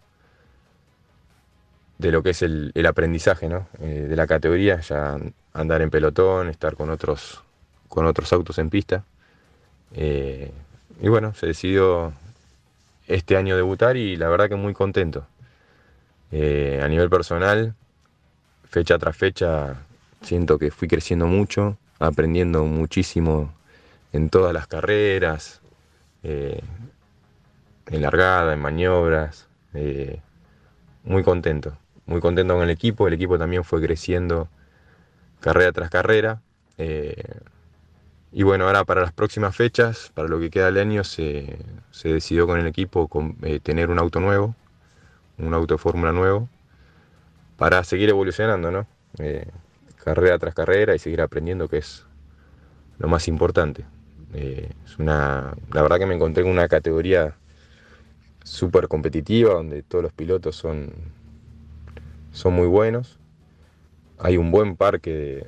de 1.98 2.12
lo 2.12 2.22
que 2.22 2.32
es 2.32 2.42
el, 2.42 2.72
aprendizaje 2.86 3.50
eh, 3.80 3.86
de 4.10 4.16
la 4.16 4.28
categoría, 4.28 4.82
ya 4.82 5.18
andar 5.54 5.82
en 5.82 5.90
pelotón, 5.90 6.50
estar 6.50 6.76
con 6.76 6.90
otros, 6.90 7.42
con 7.88 8.06
otros 8.06 8.34
autos 8.34 8.58
en 8.58 8.70
pista. 8.70 9.06
Eh, 9.94 10.52
y 11.02 11.08
bueno, 11.08 11.34
se 11.36 11.48
decidió 11.48 12.14
este 13.08 13.38
año 13.38 13.56
debutar 13.56 13.96
y 13.96 14.18
la 14.18 14.28
verdad 14.28 14.50
que 14.50 14.56
muy 14.56 14.74
contento. 14.74 15.26
a 16.32 16.88
nivel 16.88 17.10
personal, 17.10 17.76
fecha 18.70 18.98
tras 18.98 19.16
fecha 19.16 19.76
siento 20.22 20.58
que 20.58 20.72
fui 20.72 20.88
creciendo 20.88 21.28
mucho, 21.28 21.78
aprendiendo 22.00 22.66
muchísimo 22.66 23.54
en 24.12 24.30
todas 24.30 24.54
las 24.54 24.68
carreras, 24.68 25.62
eh, 26.24 26.60
en 27.88 28.02
largada, 28.02 28.54
en 28.54 28.60
maniobras, 28.60 29.48
eh, 29.74 30.22
muy 31.04 31.24
contento, 31.24 31.78
muy 32.06 32.22
contento 32.22 32.56
con 32.56 32.64
el 32.64 32.70
equipo, 32.70 33.08
el 33.08 33.14
equipo 33.14 33.38
también 33.38 33.64
fue 33.64 33.82
creciendo 33.82 34.50
carrera 35.40 35.72
tras 35.72 35.90
carrera. 35.90 36.42
Eh, 36.78 37.24
y 38.32 38.44
bueno, 38.44 38.66
ahora 38.66 38.84
para 38.84 39.02
las 39.02 39.14
próximas 39.14 39.56
fechas, 39.56 40.12
para 40.14 40.28
lo 40.28 40.40
que 40.40 40.50
queda 40.50 40.66
del 40.66 40.78
año, 40.78 41.04
se, 41.04 41.58
decidió 42.04 42.48
con 42.48 42.60
el 42.60 42.68
equipo 42.68 43.10
tener 43.64 43.90
un 43.90 44.00
auto 44.00 44.20
nuevo, 44.20 44.56
un 45.38 45.54
auto 45.54 45.78
fórmula 45.78 46.12
nuevo, 46.12 46.50
para 47.58 47.84
seguir 47.84 48.10
evolucionando, 48.10 48.72
¿no? 48.72 48.88
Eh, 49.20 49.48
carrera 50.04 50.38
tras 50.38 50.54
carrera 50.54 50.96
y 50.96 51.00
seguir 51.00 51.22
aprendiendo, 51.22 51.68
que 51.68 51.78
es 51.78 52.06
lo 53.00 53.08
más 53.08 53.28
importante. 53.28 53.86
Eh, 54.34 54.70
es 54.86 55.00
una, 55.00 55.54
la 55.72 55.82
verdad 55.82 55.98
que 55.98 56.06
me 56.06 56.16
encontré 56.16 56.44
en 56.44 56.50
una 56.50 56.68
categoría 56.68 57.36
súper 58.46 58.88
competitiva, 58.88 59.56
donde 59.56 59.84
todos 59.84 60.04
los 60.04 60.14
pilotos 60.14 60.56
son, 60.56 60.94
son 62.32 62.54
muy 62.54 62.68
buenos. 62.68 63.20
Hay 64.18 64.38
un 64.38 64.52
buen 64.52 64.78
parque 64.78 65.44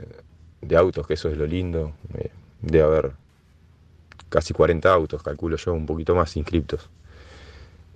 de, 0.61 0.75
autos, 0.75 1.07
que 1.07 1.13
eso 1.13 1.29
es 1.29 1.37
lo 1.37 1.47
lindo. 1.47 1.93
Eh, 2.17 2.31
de 2.61 2.81
haber 2.81 3.13
casi 4.27 4.53
40 4.53 4.91
autos, 4.91 5.23
calculo 5.23 5.55
yo, 5.55 5.73
un 5.73 5.85
poquito 5.85 6.13
más 6.13 6.35
inscriptos. 6.35 6.89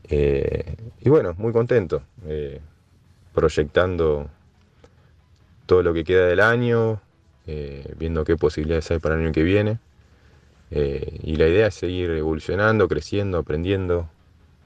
y 0.09 1.09
bueno, 1.09 1.33
muy 1.37 1.51
contento 1.51 2.03
proyectando 3.33 4.29
todo 5.65 5.83
lo 5.83 5.93
que 5.93 6.03
queda 6.03 6.27
del 6.27 6.41
año, 6.41 7.01
eh, 7.47 7.93
viendo 7.97 8.23
qué 8.23 8.35
posibilidades 8.35 8.91
hay 8.91 8.99
para 8.99 9.15
el 9.15 9.21
año 9.21 9.31
que 9.31 9.43
viene. 9.43 9.79
Eh, 10.71 11.19
y 11.23 11.35
la 11.35 11.47
idea 11.47 11.67
es 11.67 11.75
seguir 11.75 12.11
evolucionando, 12.11 12.87
creciendo, 12.87 13.37
aprendiendo. 13.37 14.09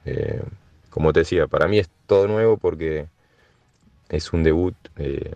Eh, 0.06 0.42
como 0.90 1.12
te 1.12 1.20
decía, 1.20 1.46
para 1.46 1.68
mí 1.68 1.78
es 1.78 1.90
todo 2.06 2.26
nuevo 2.26 2.56
porque 2.56 3.08
es 4.08 4.32
un 4.32 4.42
debut 4.42 4.74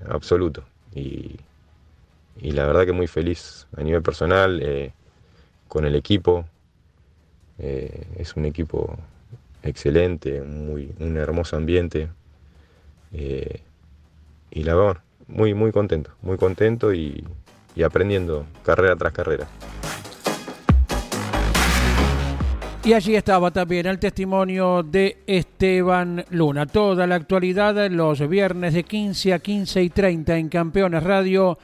absoluto. 0.09 0.64
Y, 0.94 1.38
la 2.40 2.66
verdad 2.66 2.87
que 2.87 2.92
muy 2.92 3.06
feliz 3.06 3.66
a 3.76 3.83
nivel 3.83 4.02
personal 4.02 4.62
con 5.68 5.85
el 5.85 5.94
equipo. 5.94 6.46
es 7.59 8.35
un 8.37 8.46
equipo 8.46 8.96
excelente, 9.62 10.40
muy, 10.42 10.92
un 10.98 11.16
hermoso 11.16 11.56
ambiente. 11.56 12.09
Eh, 13.12 13.61
y 14.50 14.64
la 14.64 14.74
verdad, 14.74 15.02
muy, 15.28 15.54
muy 15.54 15.72
contento, 15.72 16.11
muy 16.22 16.37
contento 16.37 16.92
y 16.92 17.24
aprendiendo 17.85 18.46
carrera 18.64 18.96
tras 18.96 19.12
carrera. 19.12 19.48
Y 22.90 22.92
allí 22.92 23.14
estaba 23.14 23.53
también 23.53 23.87
el 23.87 24.00
testimonio 24.00 24.83
de 24.83 25.22
Esteban 25.24 26.24
Luna. 26.31 26.66
Toda 26.66 27.07
la 27.07 27.14
actualidad 27.14 27.88
los 27.88 28.29
viernes 28.29 28.74
de 28.74 28.83
15 28.83 29.33
a 29.33 29.38
15 29.38 29.81
y 29.85 29.90
30 29.90 30.37
en 30.37 30.48
Campeones 30.48 31.05
Radio 31.05 31.57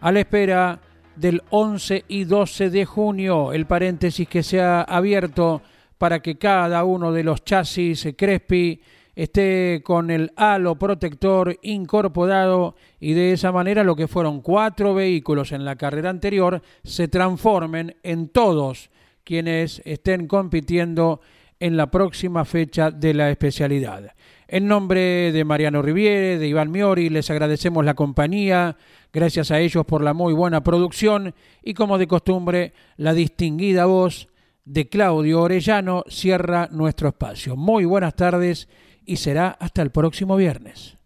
a 0.00 0.10
la 0.10 0.18
espera 0.18 0.80
del 1.14 1.40
11 1.50 2.06
y 2.08 2.24
12 2.24 2.70
de 2.70 2.84
junio. 2.84 3.52
El 3.52 3.66
paréntesis 3.66 4.26
que 4.26 4.42
se 4.42 4.60
ha 4.60 4.82
abierto 4.82 5.62
para 5.98 6.18
que 6.18 6.36
cada 6.36 6.82
uno 6.82 7.12
de 7.12 7.22
los 7.22 7.44
chasis 7.44 8.08
Crespi 8.18 8.80
esté 9.14 9.82
con 9.84 10.10
el 10.10 10.32
halo 10.34 10.74
protector 10.74 11.56
incorporado 11.62 12.74
y 12.98 13.12
de 13.12 13.34
esa 13.34 13.52
manera 13.52 13.84
lo 13.84 13.94
que 13.94 14.08
fueron 14.08 14.40
cuatro 14.40 14.94
vehículos 14.94 15.52
en 15.52 15.64
la 15.64 15.76
carrera 15.76 16.10
anterior 16.10 16.60
se 16.82 17.06
transformen 17.06 17.94
en 18.02 18.30
todos 18.30 18.90
quienes 19.24 19.82
estén 19.84 20.26
compitiendo 20.26 21.20
en 21.60 21.76
la 21.76 21.90
próxima 21.90 22.44
fecha 22.44 22.90
de 22.90 23.14
la 23.14 23.30
especialidad. 23.30 24.14
En 24.48 24.66
nombre 24.66 25.32
de 25.32 25.44
Mariano 25.44 25.80
Riviere, 25.80 26.38
de 26.38 26.48
Iván 26.48 26.70
Miori, 26.70 27.08
les 27.08 27.30
agradecemos 27.30 27.84
la 27.84 27.94
compañía, 27.94 28.76
gracias 29.12 29.50
a 29.50 29.60
ellos 29.60 29.86
por 29.86 30.02
la 30.02 30.12
muy 30.12 30.34
buena 30.34 30.62
producción 30.62 31.34
y 31.62 31.74
como 31.74 31.98
de 31.98 32.06
costumbre, 32.06 32.72
la 32.96 33.14
distinguida 33.14 33.86
voz 33.86 34.28
de 34.64 34.88
Claudio 34.88 35.42
Orellano 35.42 36.04
cierra 36.08 36.68
nuestro 36.70 37.08
espacio. 37.08 37.56
Muy 37.56 37.84
buenas 37.84 38.14
tardes 38.14 38.68
y 39.06 39.16
será 39.16 39.48
hasta 39.48 39.82
el 39.82 39.90
próximo 39.90 40.36
viernes. 40.36 40.96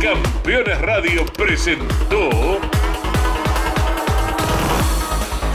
Campeones 0.00 0.80
Radio 0.80 1.26
presentó 1.36 2.30